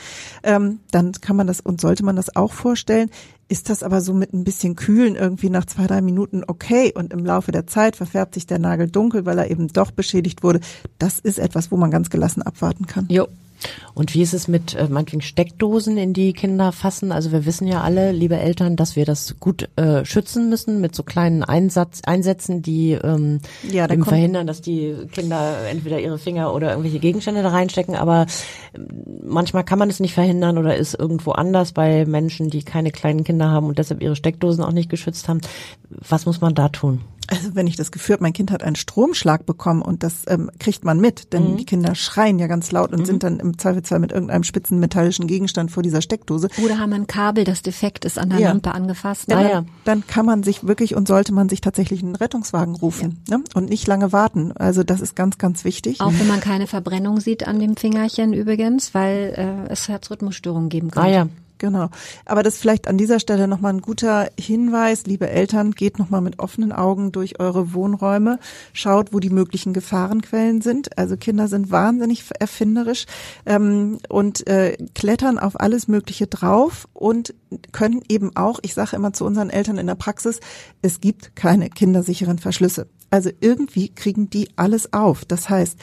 ähm, 0.43 0.81
dann 0.91 1.13
kann 1.13 1.37
man 1.37 1.47
das 1.47 1.61
und 1.61 1.81
sollte 1.81 2.05
man 2.05 2.17
das 2.17 2.35
auch 2.35 2.53
vorstellen. 2.53 3.09
Ist 3.47 3.71
das 3.71 3.85
aber 3.85 4.01
so 4.01 4.15
mit 4.15 4.33
ein 4.33 4.43
bisschen 4.43 4.75
Kühlen 4.75 5.15
irgendwie 5.15 5.51
nach 5.51 5.67
zwei, 5.67 5.87
drei 5.87 6.01
Minuten 6.01 6.43
okay 6.45 6.93
und 6.93 7.13
im 7.13 7.25
Laufe 7.25 7.53
der 7.53 7.69
Zeit 7.69 7.95
verfärbt 7.95 8.35
sich 8.35 8.49
der 8.49 8.59
Nagel 8.59 8.91
dunkel, 8.91 9.27
weil 9.27 9.39
er 9.39 9.49
eben 9.49 9.69
doch 9.69 9.93
beschädigt 9.93 10.43
wurde. 10.43 10.59
Das 10.99 11.21
ist 11.21 11.39
etwas, 11.39 11.71
wo 11.71 11.77
man 11.77 11.93
ganz 11.93 12.11
gelassen 12.11 12.43
abwarten 12.43 12.89
kann. 12.89 13.07
Jo, 13.09 13.29
und 13.95 14.15
wie 14.15 14.23
ist 14.23 14.35
es 14.35 14.49
mit 14.49 14.75
äh, 14.75 14.89
manchen 14.91 15.21
Steckdosen, 15.21 15.97
in 15.97 16.13
die 16.13 16.33
Kinder 16.33 16.73
fassen? 16.73 17.13
Also 17.13 17.33
wir 17.33 17.47
wissen 17.47 17.67
ja 17.67 17.81
alle, 17.83 18.13
liebe 18.13 18.37
Eltern, 18.37 18.77
dass 18.77 18.97
wir 18.97 19.05
das 19.05 19.37
gut 19.41 19.69
äh, 19.77 20.05
schützen 20.05 20.49
müssen 20.49 20.81
mit 20.81 20.95
so 20.95 21.03
kleinen 21.03 21.43
Einsatz, 21.43 22.03
Einsätzen, 22.05 22.63
die 22.63 22.93
ähm, 22.93 23.41
ja, 23.71 23.91
eben 23.91 24.05
verhindern, 24.05 24.47
dass 24.47 24.61
die 24.61 24.95
Kinder 25.13 25.57
entweder 25.71 26.01
ihre 26.01 26.19
Finger 26.19 26.53
oder 26.55 26.71
irgendwelche 26.71 26.99
Gegenstände 26.99 27.43
da 27.43 27.49
reinstecken. 27.49 27.97
Aber 27.97 28.27
ähm, 28.75 28.87
manchmal 29.25 29.65
kann 29.65 29.79
man 29.79 29.91
es 29.91 30.01
nicht 30.01 30.15
verhindern 30.15 30.59
oder 30.59 30.77
ist 30.77 30.95
irgendwo 30.95 31.33
anders 31.33 31.73
bei 31.73 32.05
Menschen, 32.05 32.51
die 32.51 32.63
keine 32.63 32.91
kleinen 32.91 33.25
Kinder 33.25 33.51
haben 33.51 33.67
und 33.67 33.79
deshalb 33.79 34.03
ihre 34.03 34.17
Steckdosen 34.17 34.65
auch 34.65 34.73
nicht 34.73 34.91
geschützt 34.91 35.29
haben. 35.29 35.41
Was 35.91 36.27
muss 36.27 36.41
man 36.41 36.55
da 36.55 36.69
tun? 36.69 37.01
Also 37.29 37.55
wenn 37.55 37.67
ich 37.67 37.77
das 37.77 37.91
Gefühl 37.91 38.15
habe, 38.15 38.23
mein 38.23 38.33
Kind 38.33 38.51
hat 38.51 38.63
einen 38.63 38.77
Stromschlag 38.77 39.47
bekommen 39.47 39.83
und 39.83 40.03
das 40.03 40.25
ähm, 40.29 40.51
kriegt 40.59 40.85
man 40.85 41.01
mit, 41.01 41.33
denn 41.33 41.53
mhm. 41.53 41.57
die 41.57 41.65
Kinder 41.65 41.95
schreien 41.95 42.39
ja 42.39 42.47
ganz 42.47 42.73
laut 42.73 42.93
und 42.93 43.01
mhm. 43.01 43.05
sind 43.05 43.23
dann 43.23 43.41
im 43.41 43.59
Zweifelsfall 43.59 43.99
mit 43.99 44.13
irgendeinem 44.13 44.45
spitzen 44.45 44.79
metallischen 44.79 45.27
Gegenstand 45.27 45.71
vor 45.71 45.83
dieser 45.83 46.03
Steckdose. 46.03 46.49
Oder 46.63 46.79
haben 46.79 46.93
ein 46.93 47.07
Kabel, 47.07 47.45
das 47.45 47.63
defekt 47.63 48.05
ist, 48.05 48.19
an 48.19 48.31
der 48.31 48.39
ja. 48.39 48.49
Lampe 48.49 48.73
angefasst. 48.73 49.31
Ja, 49.31 49.43
dann, 49.43 49.69
dann 49.85 50.07
kann 50.07 50.27
man 50.27 50.43
sich 50.43 50.67
wirklich 50.67 50.95
und 50.95 51.09
sollte 51.09 51.33
man 51.33 51.49
sich 51.49 51.61
tatsächlich 51.61 52.03
einen 52.03 52.17
Rettungswagen 52.17 52.75
rufen 52.75 53.23
ja. 53.29 53.39
ne? 53.39 53.45
und 53.55 53.69
nicht 53.69 53.87
lange 53.87 54.13
warten. 54.13 54.53
Also 54.53 54.83
das 54.83 55.01
ist 55.01 55.17
ganz, 55.17 55.39
ganz 55.39 55.65
wichtig. 55.65 56.01
Auch 56.01 56.13
wenn 56.19 56.27
man 56.27 56.41
keine 56.41 56.67
Verbrennung 56.67 57.21
sieht 57.21 57.47
an 57.47 57.59
dem 57.59 57.77
Fingerchen 57.77 58.33
übrigens, 58.33 58.95
weil 58.95 59.67
äh, 59.69 59.73
es 59.73 59.89
Herzrhythmusstörungen 59.89 60.69
geben 60.69 60.91
kann. 60.91 61.05
Ah 61.05 61.09
ja, 61.09 61.29
Genau. 61.59 61.89
Aber 62.25 62.43
das 62.43 62.55
ist 62.55 62.61
vielleicht 62.61 62.89
an 62.89 62.99
dieser 62.99 63.19
Stelle 63.19 63.49
nochmal 63.49 63.73
ein 63.73 63.81
guter 63.81 64.29
Hinweis. 64.39 65.07
Liebe 65.07 65.29
Eltern, 65.29 65.73
geht 65.73 65.99
nochmal 65.99 66.21
mit 66.21 66.39
offenen 66.39 66.73
Augen 66.73 67.13
durch 67.13 67.41
eure 67.41 67.73
Wohnräume. 67.73 68.39
Schaut, 68.73 69.13
wo 69.13 69.21
die 69.21 69.31
möglichen 69.31 69.73
Gefahrenquellen 69.73 70.61
sind. 70.61 70.99
Also 70.99 71.17
Kinder 71.17 71.49
sind 71.49 71.71
wahnsinnig 71.71 72.25
erfinderisch 72.39 73.07
ähm, 73.47 73.99
und 74.09 74.47
äh, 74.47 74.77
klettern 74.95 75.39
auf 75.39 75.59
alles 75.61 75.89
Mögliche 75.89 76.27
drauf 76.27 76.89
und 76.93 77.35
können 77.73 78.03
eben 78.09 78.37
auch, 78.37 78.59
ich 78.63 78.75
sage 78.75 78.97
immer 78.97 79.13
zu 79.13 79.25
unseren 79.25 79.51
Eltern 79.51 79.79
in 79.79 79.87
der 79.87 79.95
Praxis, 79.95 80.41
es 80.83 81.01
gibt 81.01 81.37
keine 81.37 81.71
kindersicheren 81.71 82.39
Verschlüsse. 82.39 82.89
Also 83.11 83.31
irgendwie 83.41 83.89
kriegen 83.89 84.29
die 84.31 84.51
alles 84.57 84.93
auf. 84.93 85.25
Das 85.25 85.49
heißt, 85.49 85.79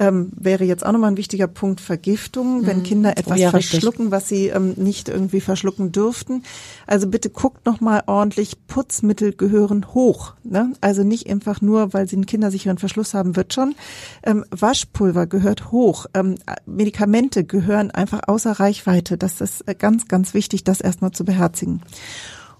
ähm, 0.00 0.30
wäre 0.34 0.64
jetzt 0.64 0.84
auch 0.84 0.92
nochmal 0.92 1.12
ein 1.12 1.18
wichtiger 1.18 1.46
Punkt 1.46 1.80
Vergiftung, 1.80 2.66
wenn 2.66 2.78
mhm. 2.78 2.82
Kinder 2.84 3.18
etwas 3.18 3.38
oh 3.38 3.40
ja, 3.40 3.50
verschlucken, 3.50 4.06
richtig. 4.06 4.10
was 4.10 4.28
sie 4.28 4.46
ähm, 4.48 4.72
nicht 4.76 5.10
irgendwie 5.10 5.42
verschlucken 5.42 5.92
dürften. 5.92 6.42
Also 6.86 7.06
bitte 7.06 7.28
guckt 7.28 7.66
nochmal 7.66 8.02
ordentlich, 8.06 8.66
Putzmittel 8.66 9.34
gehören 9.34 9.92
hoch. 9.92 10.32
Ne? 10.42 10.72
Also 10.80 11.04
nicht 11.04 11.28
einfach 11.28 11.60
nur, 11.60 11.92
weil 11.92 12.08
sie 12.08 12.16
einen 12.16 12.24
kindersicheren 12.24 12.78
Verschluss 12.78 13.12
haben, 13.12 13.36
wird 13.36 13.52
schon. 13.52 13.74
Ähm, 14.22 14.46
Waschpulver 14.50 15.26
gehört 15.26 15.70
hoch. 15.70 16.06
Ähm, 16.14 16.36
Medikamente 16.64 17.44
gehören 17.44 17.90
einfach 17.90 18.22
außer 18.26 18.52
Reichweite. 18.52 19.18
Das 19.18 19.42
ist 19.42 19.68
äh, 19.68 19.74
ganz, 19.74 20.08
ganz 20.08 20.32
wichtig, 20.32 20.64
das 20.64 20.80
erstmal 20.80 21.10
zu 21.10 21.26
beherzigen. 21.26 21.82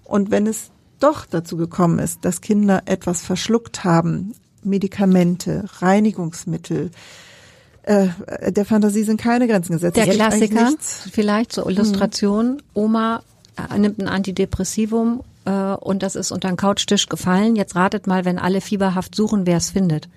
Und 0.03 0.29
wenn 0.29 0.45
es 0.45 0.69
doch 0.99 1.25
dazu 1.25 1.57
gekommen 1.57 1.97
ist, 1.97 2.23
dass 2.23 2.41
Kinder 2.41 2.83
etwas 2.85 3.23
verschluckt 3.23 3.83
haben, 3.83 4.35
Medikamente, 4.63 5.65
Reinigungsmittel, 5.79 6.91
äh, 7.83 8.07
der 8.51 8.65
Fantasie 8.65 9.03
sind 9.03 9.19
keine 9.19 9.47
Grenzen 9.47 9.73
gesetzt. 9.73 9.97
Der 9.97 10.07
Klassiker, 10.07 10.71
vielleicht 11.11 11.53
zur 11.53 11.69
Illustration, 11.69 12.45
hm. 12.45 12.61
Oma 12.73 13.23
äh, 13.57 13.77
nimmt 13.77 13.99
ein 13.99 14.07
Antidepressivum 14.07 15.23
äh, 15.45 15.51
und 15.51 16.03
das 16.03 16.15
ist 16.15 16.31
unter 16.31 16.49
den 16.49 16.57
Couchtisch 16.57 17.09
gefallen. 17.09 17.55
Jetzt 17.55 17.75
ratet 17.75 18.07
mal, 18.07 18.25
wenn 18.25 18.37
alle 18.37 18.61
fieberhaft 18.61 19.15
suchen, 19.15 19.45
wer 19.45 19.57
es 19.57 19.71
findet. 19.71 20.09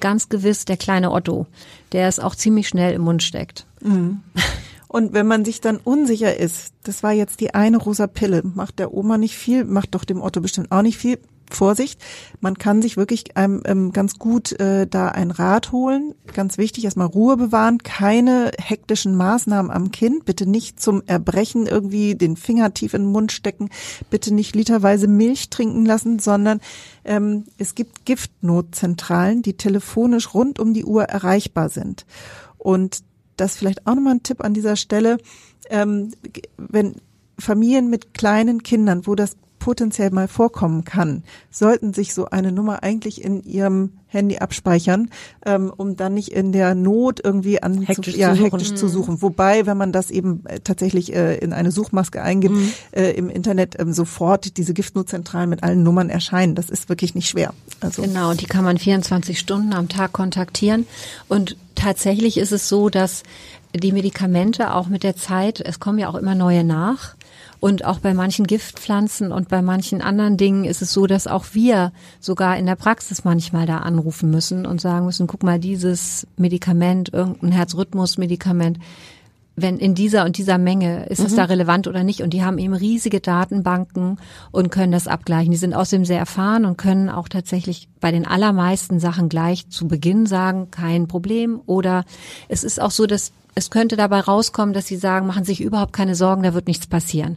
Ganz 0.00 0.28
gewiss 0.28 0.64
der 0.64 0.76
kleine 0.76 1.10
Otto, 1.10 1.46
der 1.92 2.08
es 2.08 2.20
auch 2.20 2.34
ziemlich 2.34 2.68
schnell 2.68 2.94
im 2.94 3.02
Mund 3.02 3.22
steckt. 3.22 3.66
Mhm. 3.80 4.20
Und 4.88 5.12
wenn 5.12 5.26
man 5.26 5.44
sich 5.44 5.60
dann 5.60 5.76
unsicher 5.76 6.34
ist, 6.38 6.72
das 6.84 7.02
war 7.02 7.12
jetzt 7.12 7.40
die 7.40 7.52
eine 7.54 7.76
rosa 7.76 8.06
Pille, 8.06 8.42
macht 8.42 8.78
der 8.78 8.94
Oma 8.94 9.18
nicht 9.18 9.36
viel, 9.36 9.64
macht 9.64 9.94
doch 9.94 10.04
dem 10.04 10.22
Otto 10.22 10.40
bestimmt 10.40 10.72
auch 10.72 10.80
nicht 10.80 10.96
viel, 10.96 11.18
Vorsicht, 11.54 12.00
man 12.40 12.58
kann 12.58 12.82
sich 12.82 12.96
wirklich 12.96 13.24
ähm, 13.36 13.62
ähm, 13.64 13.92
ganz 13.92 14.18
gut 14.18 14.58
äh, 14.60 14.86
da 14.86 15.08
ein 15.08 15.30
Rat 15.30 15.72
holen. 15.72 16.14
Ganz 16.34 16.58
wichtig, 16.58 16.84
erstmal 16.84 17.06
Ruhe 17.06 17.36
bewahren, 17.36 17.78
keine 17.78 18.52
hektischen 18.58 19.16
Maßnahmen 19.16 19.70
am 19.70 19.90
Kind, 19.90 20.24
bitte 20.24 20.48
nicht 20.48 20.80
zum 20.80 21.02
Erbrechen 21.06 21.66
irgendwie 21.66 22.14
den 22.14 22.36
Finger 22.36 22.74
tief 22.74 22.94
in 22.94 23.02
den 23.02 23.12
Mund 23.12 23.32
stecken, 23.32 23.70
bitte 24.10 24.32
nicht 24.32 24.54
literweise 24.54 25.08
Milch 25.08 25.50
trinken 25.50 25.84
lassen, 25.84 26.18
sondern 26.18 26.60
ähm, 27.04 27.44
es 27.58 27.74
gibt 27.74 28.04
Giftnotzentralen, 28.04 29.42
die 29.42 29.54
telefonisch 29.54 30.34
rund 30.34 30.58
um 30.58 30.74
die 30.74 30.84
Uhr 30.84 31.04
erreichbar 31.04 31.68
sind. 31.68 32.06
Und 32.58 33.02
das 33.36 33.56
vielleicht 33.56 33.86
auch 33.86 33.94
nochmal 33.94 34.14
ein 34.14 34.22
Tipp 34.22 34.44
an 34.44 34.54
dieser 34.54 34.76
Stelle, 34.76 35.18
ähm, 35.70 36.12
wenn 36.56 36.96
Familien 37.38 37.88
mit 37.88 38.14
kleinen 38.14 38.62
Kindern, 38.62 39.06
wo 39.06 39.14
das 39.14 39.36
potenziell 39.68 40.10
mal 40.12 40.28
vorkommen 40.28 40.84
kann, 40.84 41.24
sollten 41.50 41.92
sich 41.92 42.14
so 42.14 42.24
eine 42.30 42.52
Nummer 42.52 42.82
eigentlich 42.82 43.22
in 43.22 43.44
ihrem 43.44 43.98
Handy 44.06 44.38
abspeichern, 44.38 45.10
ähm, 45.44 45.70
um 45.76 45.94
dann 45.94 46.14
nicht 46.14 46.30
in 46.30 46.52
der 46.52 46.74
Not 46.74 47.20
irgendwie 47.22 47.62
an 47.62 47.82
hektisch, 47.82 48.14
zu, 48.14 48.18
ja, 48.18 48.34
zu, 48.34 48.42
hektisch 48.42 48.74
zu 48.76 48.88
suchen. 48.88 49.20
Wobei, 49.20 49.66
wenn 49.66 49.76
man 49.76 49.92
das 49.92 50.10
eben 50.10 50.42
äh, 50.46 50.60
tatsächlich 50.60 51.14
äh, 51.14 51.36
in 51.36 51.52
eine 51.52 51.70
Suchmaske 51.70 52.22
eingibt, 52.22 52.54
mhm. 52.54 52.72
äh, 52.92 53.10
im 53.10 53.28
Internet 53.28 53.78
ähm, 53.78 53.92
sofort 53.92 54.56
diese 54.56 54.72
Giftnotzentralen 54.72 55.50
mit 55.50 55.62
allen 55.62 55.82
Nummern 55.82 56.08
erscheinen. 56.08 56.54
Das 56.54 56.70
ist 56.70 56.88
wirklich 56.88 57.14
nicht 57.14 57.28
schwer. 57.28 57.52
Also 57.80 58.00
genau, 58.00 58.32
die 58.32 58.46
kann 58.46 58.64
man 58.64 58.78
24 58.78 59.38
Stunden 59.38 59.74
am 59.74 59.90
Tag 59.90 60.14
kontaktieren. 60.14 60.86
Und 61.28 61.58
tatsächlich 61.74 62.38
ist 62.38 62.52
es 62.52 62.70
so, 62.70 62.88
dass 62.88 63.22
die 63.74 63.92
Medikamente 63.92 64.72
auch 64.72 64.86
mit 64.86 65.02
der 65.02 65.14
Zeit, 65.14 65.60
es 65.60 65.78
kommen 65.78 65.98
ja 65.98 66.08
auch 66.08 66.14
immer 66.14 66.34
neue 66.34 66.64
nach, 66.64 67.17
Und 67.60 67.84
auch 67.84 67.98
bei 67.98 68.14
manchen 68.14 68.46
Giftpflanzen 68.46 69.32
und 69.32 69.48
bei 69.48 69.62
manchen 69.62 70.00
anderen 70.00 70.36
Dingen 70.36 70.64
ist 70.64 70.80
es 70.80 70.92
so, 70.92 71.06
dass 71.06 71.26
auch 71.26 71.46
wir 71.52 71.92
sogar 72.20 72.56
in 72.56 72.66
der 72.66 72.76
Praxis 72.76 73.24
manchmal 73.24 73.66
da 73.66 73.78
anrufen 73.78 74.30
müssen 74.30 74.64
und 74.64 74.80
sagen 74.80 75.06
müssen, 75.06 75.26
guck 75.26 75.42
mal, 75.42 75.58
dieses 75.58 76.26
Medikament, 76.36 77.12
irgendein 77.12 77.50
Herzrhythmusmedikament, 77.52 78.78
wenn 79.62 79.78
in 79.78 79.94
dieser 79.94 80.24
und 80.24 80.38
dieser 80.38 80.58
Menge 80.58 81.06
ist 81.06 81.20
es 81.20 81.34
da 81.34 81.44
Mhm. 81.44 81.50
relevant 81.50 81.86
oder 81.88 82.04
nicht. 82.04 82.22
Und 82.22 82.30
die 82.34 82.44
haben 82.44 82.58
eben 82.58 82.74
riesige 82.74 83.20
Datenbanken 83.20 84.18
und 84.50 84.70
können 84.70 84.92
das 84.92 85.06
abgleichen. 85.08 85.50
Die 85.50 85.56
sind 85.56 85.74
außerdem 85.74 86.04
sehr 86.04 86.18
erfahren 86.18 86.64
und 86.64 86.76
können 86.76 87.08
auch 87.08 87.28
tatsächlich 87.28 87.88
bei 88.00 88.10
den 88.10 88.26
allermeisten 88.26 89.00
Sachen 89.00 89.28
gleich 89.28 89.68
zu 89.68 89.88
Beginn 89.88 90.26
sagen, 90.26 90.70
kein 90.70 91.08
Problem. 91.08 91.60
Oder 91.66 92.04
es 92.48 92.64
ist 92.64 92.80
auch 92.80 92.90
so, 92.90 93.06
dass 93.06 93.32
es 93.54 93.70
könnte 93.70 93.96
dabei 93.96 94.20
rauskommen, 94.20 94.72
dass 94.72 94.86
sie 94.86 94.96
sagen, 94.96 95.26
machen 95.26 95.44
sich 95.44 95.60
überhaupt 95.60 95.92
keine 95.92 96.14
Sorgen, 96.14 96.42
da 96.44 96.54
wird 96.54 96.68
nichts 96.68 96.86
passieren. 96.86 97.36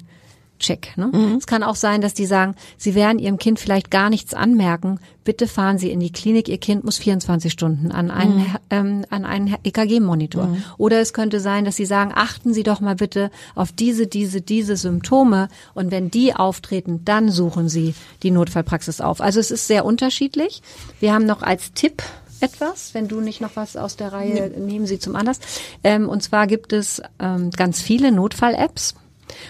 Check. 0.62 0.96
Ne? 0.98 1.08
Mhm. 1.12 1.36
Es 1.38 1.46
kann 1.48 1.64
auch 1.64 1.76
sein, 1.76 2.00
dass 2.02 2.14
die 2.14 2.26
sagen, 2.26 2.56
sie 2.78 2.96
werden 2.96 3.20
ihrem 3.20 3.38
Kind 3.38 3.60
vielleicht 3.60 3.92
gar 3.92 4.10
nichts 4.10 4.34
anmerken. 4.34 5.00
Bitte 5.24 5.48
fahren 5.48 5.78
Sie 5.78 5.92
in 5.92 6.00
die 6.00 6.12
Klinik. 6.12 6.50
Ihr 6.50 6.58
Kind 6.58 6.84
muss 6.84 6.98
24 6.98 7.52
Stunden 7.52 7.92
an 7.92 8.10
einen, 8.10 8.38
Mhm. 8.40 8.56
ähm, 8.72 9.06
an 9.12 9.24
einen 9.26 9.56
EKG-Monitor. 9.64 10.58
Oder 10.80 11.00
es 11.00 11.14
könnte 11.14 11.40
sein, 11.40 11.64
dass 11.66 11.76
Sie 11.76 11.86
sagen, 11.86 12.12
achten 12.16 12.54
Sie 12.56 12.64
doch 12.64 12.80
mal 12.80 12.96
bitte 12.96 13.30
auf 13.54 13.72
diese, 13.72 14.08
diese, 14.08 14.42
diese 14.42 14.78
Symptome. 14.78 15.50
Und 15.76 15.92
wenn 15.92 16.10
die 16.10 16.34
auftreten, 16.34 17.02
dann 17.06 17.30
suchen 17.30 17.70
Sie 17.70 17.94
die 18.24 18.32
Notfallpraxis 18.32 19.00
auf. 19.02 19.22
Also 19.22 19.40
es 19.40 19.52
ist 19.52 19.68
sehr 19.68 19.86
unterschiedlich. 19.86 20.64
Wir 21.00 21.14
haben 21.14 21.26
noch 21.28 21.44
als 21.44 21.74
Tipp 21.74 22.02
etwas, 22.40 22.96
wenn 22.96 23.08
du 23.08 23.22
nicht 23.22 23.42
noch 23.42 23.56
was 23.56 23.78
aus 23.78 23.98
der 23.98 24.14
Reihe, 24.14 24.50
nehmen 24.60 24.88
Sie 24.88 24.98
zum 24.98 25.16
Anlass. 25.16 25.40
Ähm, 25.84 26.10
und 26.10 26.24
zwar 26.24 26.48
gibt 26.48 26.74
es 26.74 27.00
ähm, 27.20 27.52
ganz 27.52 27.80
viele 27.80 28.12
Notfall-Apps. 28.12 28.96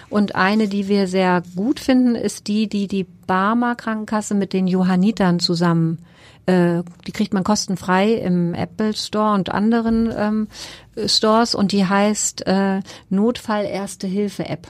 Und 0.09 0.35
eine, 0.35 0.67
die 0.67 0.87
wir 0.87 1.07
sehr 1.07 1.43
gut 1.55 1.79
finden, 1.79 2.15
ist 2.15 2.47
die, 2.47 2.67
die 2.67 2.87
die 2.87 3.05
Barmer 3.27 3.75
Krankenkasse 3.75 4.35
mit 4.35 4.53
den 4.53 4.67
Johannitern 4.67 5.39
zusammen, 5.39 5.99
äh, 6.47 6.81
die 7.07 7.11
kriegt 7.11 7.33
man 7.33 7.43
kostenfrei 7.43 8.13
im 8.13 8.53
Apple 8.53 8.93
Store 8.95 9.33
und 9.35 9.49
anderen 9.49 10.11
ähm, 10.15 10.47
Stores 11.07 11.55
und 11.55 11.71
die 11.71 11.85
heißt 11.85 12.45
äh, 12.47 12.81
Notfall 13.09 13.65
Erste 13.65 14.07
Hilfe 14.07 14.47
App. 14.47 14.67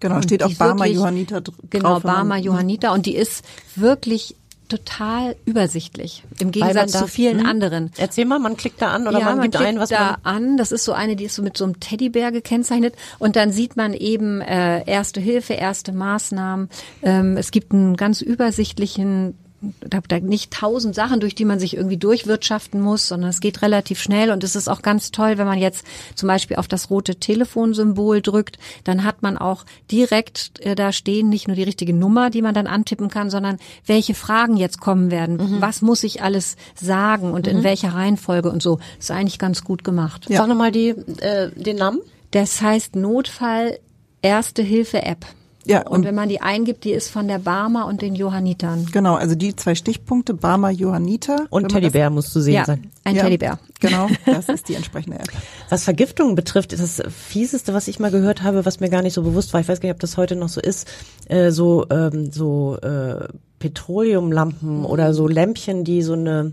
Genau, 0.00 0.16
Und 0.16 0.24
steht 0.24 0.42
auch 0.42 0.52
Barmer 0.54 0.86
Johanniter 0.86 1.42
Genau, 1.70 1.94
drauf. 1.94 2.04
man- 2.04 2.14
Barmer 2.14 2.36
Johanniter 2.38 2.92
und 2.92 3.06
die 3.06 3.16
ist 3.16 3.44
wirklich 3.74 4.36
total 4.76 5.36
übersichtlich 5.44 6.24
im 6.40 6.50
Gegensatz 6.50 6.92
zu 6.92 7.06
vielen 7.06 7.40
Hm? 7.40 7.46
anderen. 7.46 7.90
Erzähl 7.96 8.24
mal, 8.24 8.38
man 8.38 8.56
klickt 8.56 8.82
da 8.82 8.90
an 8.90 9.06
oder 9.06 9.18
ja, 9.18 9.24
man 9.26 9.38
man 9.38 9.50
gibt 9.50 9.62
ein, 9.62 9.78
was 9.78 9.90
da 9.90 10.18
man 10.22 10.36
an. 10.36 10.56
Das 10.56 10.72
ist 10.72 10.84
so 10.84 10.92
eine, 10.92 11.16
die 11.16 11.24
ist 11.24 11.36
so 11.36 11.42
mit 11.42 11.56
so 11.56 11.64
einem 11.64 11.78
Teddybär 11.78 12.32
gekennzeichnet 12.32 12.94
und 13.18 13.36
dann 13.36 13.52
sieht 13.52 13.76
man 13.76 13.94
eben 13.94 14.40
äh, 14.40 14.84
erste 14.84 15.20
Hilfe, 15.20 15.54
erste 15.54 15.92
Maßnahmen. 15.92 16.68
Ähm, 17.02 17.36
es 17.36 17.50
gibt 17.50 17.72
einen 17.72 17.96
ganz 17.96 18.20
übersichtlichen 18.20 19.38
da, 19.80 20.00
da 20.06 20.20
nicht 20.20 20.52
tausend 20.52 20.94
Sachen, 20.94 21.20
durch 21.20 21.34
die 21.34 21.44
man 21.44 21.58
sich 21.58 21.76
irgendwie 21.76 21.96
durchwirtschaften 21.96 22.80
muss, 22.80 23.08
sondern 23.08 23.30
es 23.30 23.40
geht 23.40 23.62
relativ 23.62 24.00
schnell 24.00 24.30
und 24.30 24.44
es 24.44 24.56
ist 24.56 24.68
auch 24.68 24.82
ganz 24.82 25.10
toll, 25.10 25.38
wenn 25.38 25.46
man 25.46 25.58
jetzt 25.58 25.84
zum 26.14 26.26
Beispiel 26.26 26.56
auf 26.56 26.68
das 26.68 26.90
rote 26.90 27.16
Telefonsymbol 27.16 28.22
drückt, 28.22 28.58
dann 28.84 29.04
hat 29.04 29.22
man 29.22 29.38
auch 29.38 29.64
direkt 29.90 30.60
äh, 30.60 30.74
da 30.74 30.92
stehen 30.92 31.28
nicht 31.28 31.46
nur 31.48 31.56
die 31.56 31.62
richtige 31.62 31.92
Nummer, 31.94 32.30
die 32.30 32.42
man 32.42 32.54
dann 32.54 32.66
antippen 32.66 33.08
kann, 33.08 33.30
sondern 33.30 33.58
welche 33.86 34.14
Fragen 34.14 34.56
jetzt 34.56 34.80
kommen 34.80 35.10
werden, 35.10 35.36
Mhm. 35.36 35.60
was 35.60 35.82
muss 35.82 36.02
ich 36.04 36.22
alles 36.22 36.56
sagen 36.74 37.32
und 37.32 37.46
in 37.46 37.62
welcher 37.64 37.94
Reihenfolge 37.94 38.50
und 38.50 38.62
so. 38.62 38.78
Ist 38.98 39.10
eigentlich 39.10 39.38
ganz 39.38 39.64
gut 39.64 39.84
gemacht. 39.84 40.26
Sag 40.28 40.48
nochmal 40.48 40.72
die, 40.72 40.88
äh, 41.20 41.50
den 41.54 41.76
Namen. 41.76 42.00
Das 42.30 42.60
heißt 42.60 42.96
Notfall 42.96 43.78
Erste 44.22 44.62
Hilfe 44.62 45.02
App. 45.02 45.26
Ja, 45.66 45.80
Und, 45.82 45.98
und 45.98 46.04
wenn 46.04 46.14
man 46.14 46.28
die 46.28 46.40
eingibt, 46.40 46.84
die 46.84 46.90
ist 46.92 47.08
von 47.10 47.26
der 47.28 47.38
Barmer 47.38 47.86
und 47.86 48.02
den 48.02 48.14
Johannitern. 48.14 48.86
genau, 48.92 49.14
also 49.14 49.34
die 49.34 49.56
zwei 49.56 49.74
Stichpunkte, 49.74 50.34
Barmer 50.34 50.70
Johanniter. 50.70 51.46
Und 51.50 51.68
Teddybär 51.70 52.10
muss 52.10 52.30
zu 52.30 52.40
sehen 52.40 52.54
Ja, 52.54 52.64
sein. 52.66 52.90
ein 53.04 53.16
Ja. 53.16 53.22
Teddybär. 53.22 53.58
Genau, 53.80 54.08
das 54.26 54.48
ist 54.48 54.68
die 54.68 54.74
entsprechende 54.74 55.18
App. 55.18 55.28
Was 55.70 55.84
Vergiftungen 55.84 56.34
betrifft, 56.34 56.72
ist 56.72 56.82
das 56.82 57.02
fieseste, 57.14 57.72
was 57.74 57.88
ich 57.88 57.98
mal 57.98 58.10
gehört 58.10 58.42
habe, 58.42 58.64
was 58.66 58.80
mir 58.80 58.90
gar 58.90 59.02
nicht 59.02 59.14
so 59.14 59.22
bewusst 59.22 59.52
war. 59.54 59.60
Ich 59.60 59.68
weiß 59.68 59.80
gar 59.80 59.88
nicht, 59.88 59.94
ob 59.96 60.00
das 60.00 60.16
heute 60.16 60.36
noch 60.36 60.48
so 60.50 60.60
ist. 60.60 60.86
Äh, 61.28 61.50
so 61.50 61.86
ähm, 61.90 62.30
so 62.30 62.76
äh, 62.82 63.26
Petroleumlampen 63.58 64.84
oder 64.84 65.14
so 65.14 65.28
Lämpchen, 65.28 65.84
die 65.84 66.02
so 66.02 66.12
eine 66.14 66.52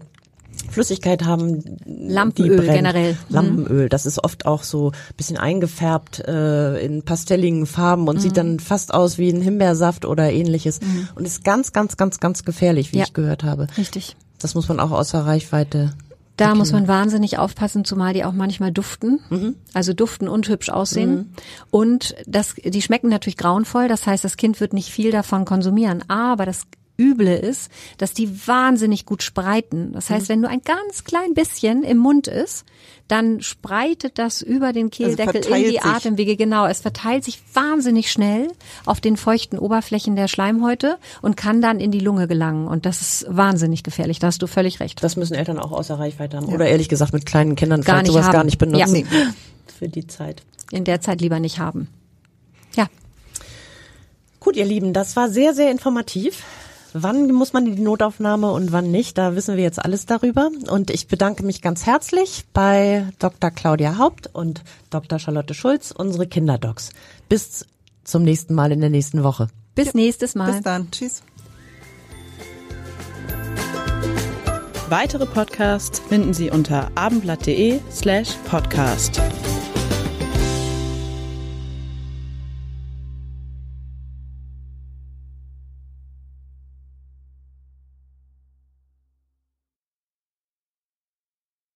Flüssigkeit 0.69 1.25
haben. 1.25 1.63
Lampenöl 1.85 2.65
generell. 2.65 3.13
Mhm. 3.13 3.17
Lampenöl, 3.35 3.89
das 3.89 4.05
ist 4.05 4.23
oft 4.23 4.45
auch 4.45 4.63
so 4.63 4.91
ein 4.91 5.15
bisschen 5.17 5.37
eingefärbt 5.37 6.19
äh, 6.19 6.79
in 6.85 7.03
pastelligen 7.03 7.65
Farben 7.65 8.07
und 8.07 8.17
Mhm. 8.17 8.19
sieht 8.21 8.37
dann 8.37 8.59
fast 8.59 8.93
aus 8.93 9.17
wie 9.17 9.29
ein 9.29 9.41
Himbeersaft 9.41 10.05
oder 10.05 10.31
ähnliches 10.31 10.79
und 11.15 11.25
ist 11.25 11.43
ganz, 11.43 11.73
ganz, 11.73 11.97
ganz, 11.97 12.19
ganz 12.19 12.43
gefährlich, 12.45 12.93
wie 12.93 12.97
Ja. 12.99 13.03
ich 13.03 13.13
gehört 13.13 13.43
habe. 13.43 13.67
Richtig. 13.77 14.15
Das 14.39 14.55
muss 14.55 14.69
man 14.69 14.79
auch 14.79 14.91
außer 14.91 15.25
Reichweite. 15.25 15.93
Da 16.37 16.55
muss 16.55 16.71
man 16.71 16.87
wahnsinnig 16.87 17.37
aufpassen, 17.37 17.85
zumal 17.85 18.13
die 18.13 18.23
auch 18.25 18.31
manchmal 18.31 18.71
duften, 18.71 19.19
Mhm. 19.29 19.55
also 19.73 19.93
duften 19.93 20.27
und 20.27 20.47
hübsch 20.47 20.69
aussehen. 20.69 21.33
Und 21.69 22.15
das, 22.25 22.55
die 22.55 22.81
schmecken 22.81 23.09
natürlich 23.09 23.37
grauenvoll, 23.37 23.87
das 23.87 24.07
heißt, 24.07 24.23
das 24.23 24.37
Kind 24.37 24.59
wird 24.59 24.73
nicht 24.73 24.89
viel 24.89 25.11
davon 25.11 25.45
konsumieren. 25.45 26.03
Aber 26.09 26.45
das 26.47 26.63
Üble 27.01 27.35
ist, 27.35 27.71
dass 27.97 28.13
die 28.13 28.47
wahnsinnig 28.47 29.05
gut 29.05 29.23
spreiten. 29.23 29.91
Das 29.93 30.09
Mhm. 30.09 30.13
heißt, 30.13 30.29
wenn 30.29 30.41
nur 30.41 30.49
ein 30.51 30.61
ganz 30.63 31.03
klein 31.03 31.33
bisschen 31.33 31.83
im 31.83 31.97
Mund 31.97 32.27
ist, 32.27 32.65
dann 33.07 33.41
spreitet 33.41 34.17
das 34.19 34.41
über 34.41 34.71
den 34.71 34.89
Kehldeckel 34.89 35.35
in 35.37 35.41
verteilt 35.43 35.65
die 35.65 35.71
sich. 35.71 35.83
Atemwege. 35.83 36.35
Genau, 36.37 36.65
es 36.67 36.79
verteilt 36.79 37.23
sich 37.25 37.41
wahnsinnig 37.53 38.09
schnell 38.11 38.47
auf 38.85 39.01
den 39.01 39.17
feuchten 39.17 39.59
Oberflächen 39.59 40.15
der 40.15 40.27
Schleimhäute 40.29 40.97
und 41.21 41.35
kann 41.35 41.61
dann 41.61 41.79
in 41.81 41.91
die 41.91 41.99
Lunge 41.99 42.27
gelangen. 42.27 42.67
Und 42.67 42.85
das 42.85 43.01
ist 43.01 43.25
wahnsinnig 43.27 43.83
gefährlich. 43.83 44.19
Da 44.19 44.27
hast 44.27 44.41
du 44.41 44.47
völlig 44.47 44.79
recht. 44.79 45.03
Das 45.03 45.17
müssen 45.17 45.33
Eltern 45.33 45.59
auch 45.59 45.71
außer 45.73 45.99
Reichweite 45.99 46.37
haben. 46.37 46.45
Oder 46.45 46.67
ehrlich 46.67 46.87
gesagt 46.87 47.11
mit 47.13 47.25
kleinen 47.25 47.55
Kindern 47.57 47.81
Gar 47.81 48.05
sowas 48.05 48.25
haben. 48.27 48.33
gar 48.33 48.43
nicht 48.45 48.57
benutzen. 48.59 48.95
Ja. 48.95 49.05
Für 49.79 49.89
die 49.89 50.07
Zeit. 50.07 50.43
in 50.71 50.83
der 50.85 51.01
Zeit 51.01 51.19
lieber 51.19 51.39
nicht 51.39 51.59
haben. 51.59 51.89
Ja, 52.77 52.87
Gut, 54.39 54.55
ihr 54.55 54.65
Lieben, 54.65 54.93
das 54.93 55.15
war 55.15 55.29
sehr, 55.29 55.53
sehr 55.53 55.69
informativ. 55.69 56.43
Wann 56.93 57.32
muss 57.32 57.54
man 57.54 57.65
in 57.67 57.75
die 57.75 57.82
Notaufnahme 57.82 58.51
und 58.51 58.71
wann 58.71 58.91
nicht, 58.91 59.17
da 59.17 59.36
wissen 59.36 59.56
wir 59.56 59.63
jetzt 59.63 59.80
alles 59.84 60.06
darüber. 60.06 60.49
Und 60.69 60.91
ich 60.91 61.08
bedanke 61.08 61.43
mich 61.43 61.62
ganz 61.62 61.86
herzlich 61.86 62.45
bei 62.54 63.08
Dr. 63.19 63.49
Claudia 63.51 63.97
Haupt 63.97 64.30
und 64.34 64.63
Dr. 64.89 65.19
Charlotte 65.19 65.54
Schulz, 65.54 65.91
unsere 65.91 66.27
Kinderdocs. 66.27 66.89
Bis 67.30 67.65
zum 68.04 68.23
nächsten 68.23 68.54
Mal 68.56 68.71
in 68.71 68.82
der 68.82 68.89
nächsten 68.89 69.23
Woche. 69.23 69.47
bis 69.75 69.93
nächstes 69.93 70.36
Mal. 70.36 70.51
Bis 70.51 70.62
dann. 70.62 70.91
Tschüss. 70.91 71.23
Weitere 74.89 75.25
Podcasts 75.25 75.99
finden 75.99 76.34
Sie 76.34 76.51
unter 76.51 76.91
abendblatt.de 76.95 77.80
slash 77.89 78.36
podcast. 78.49 79.21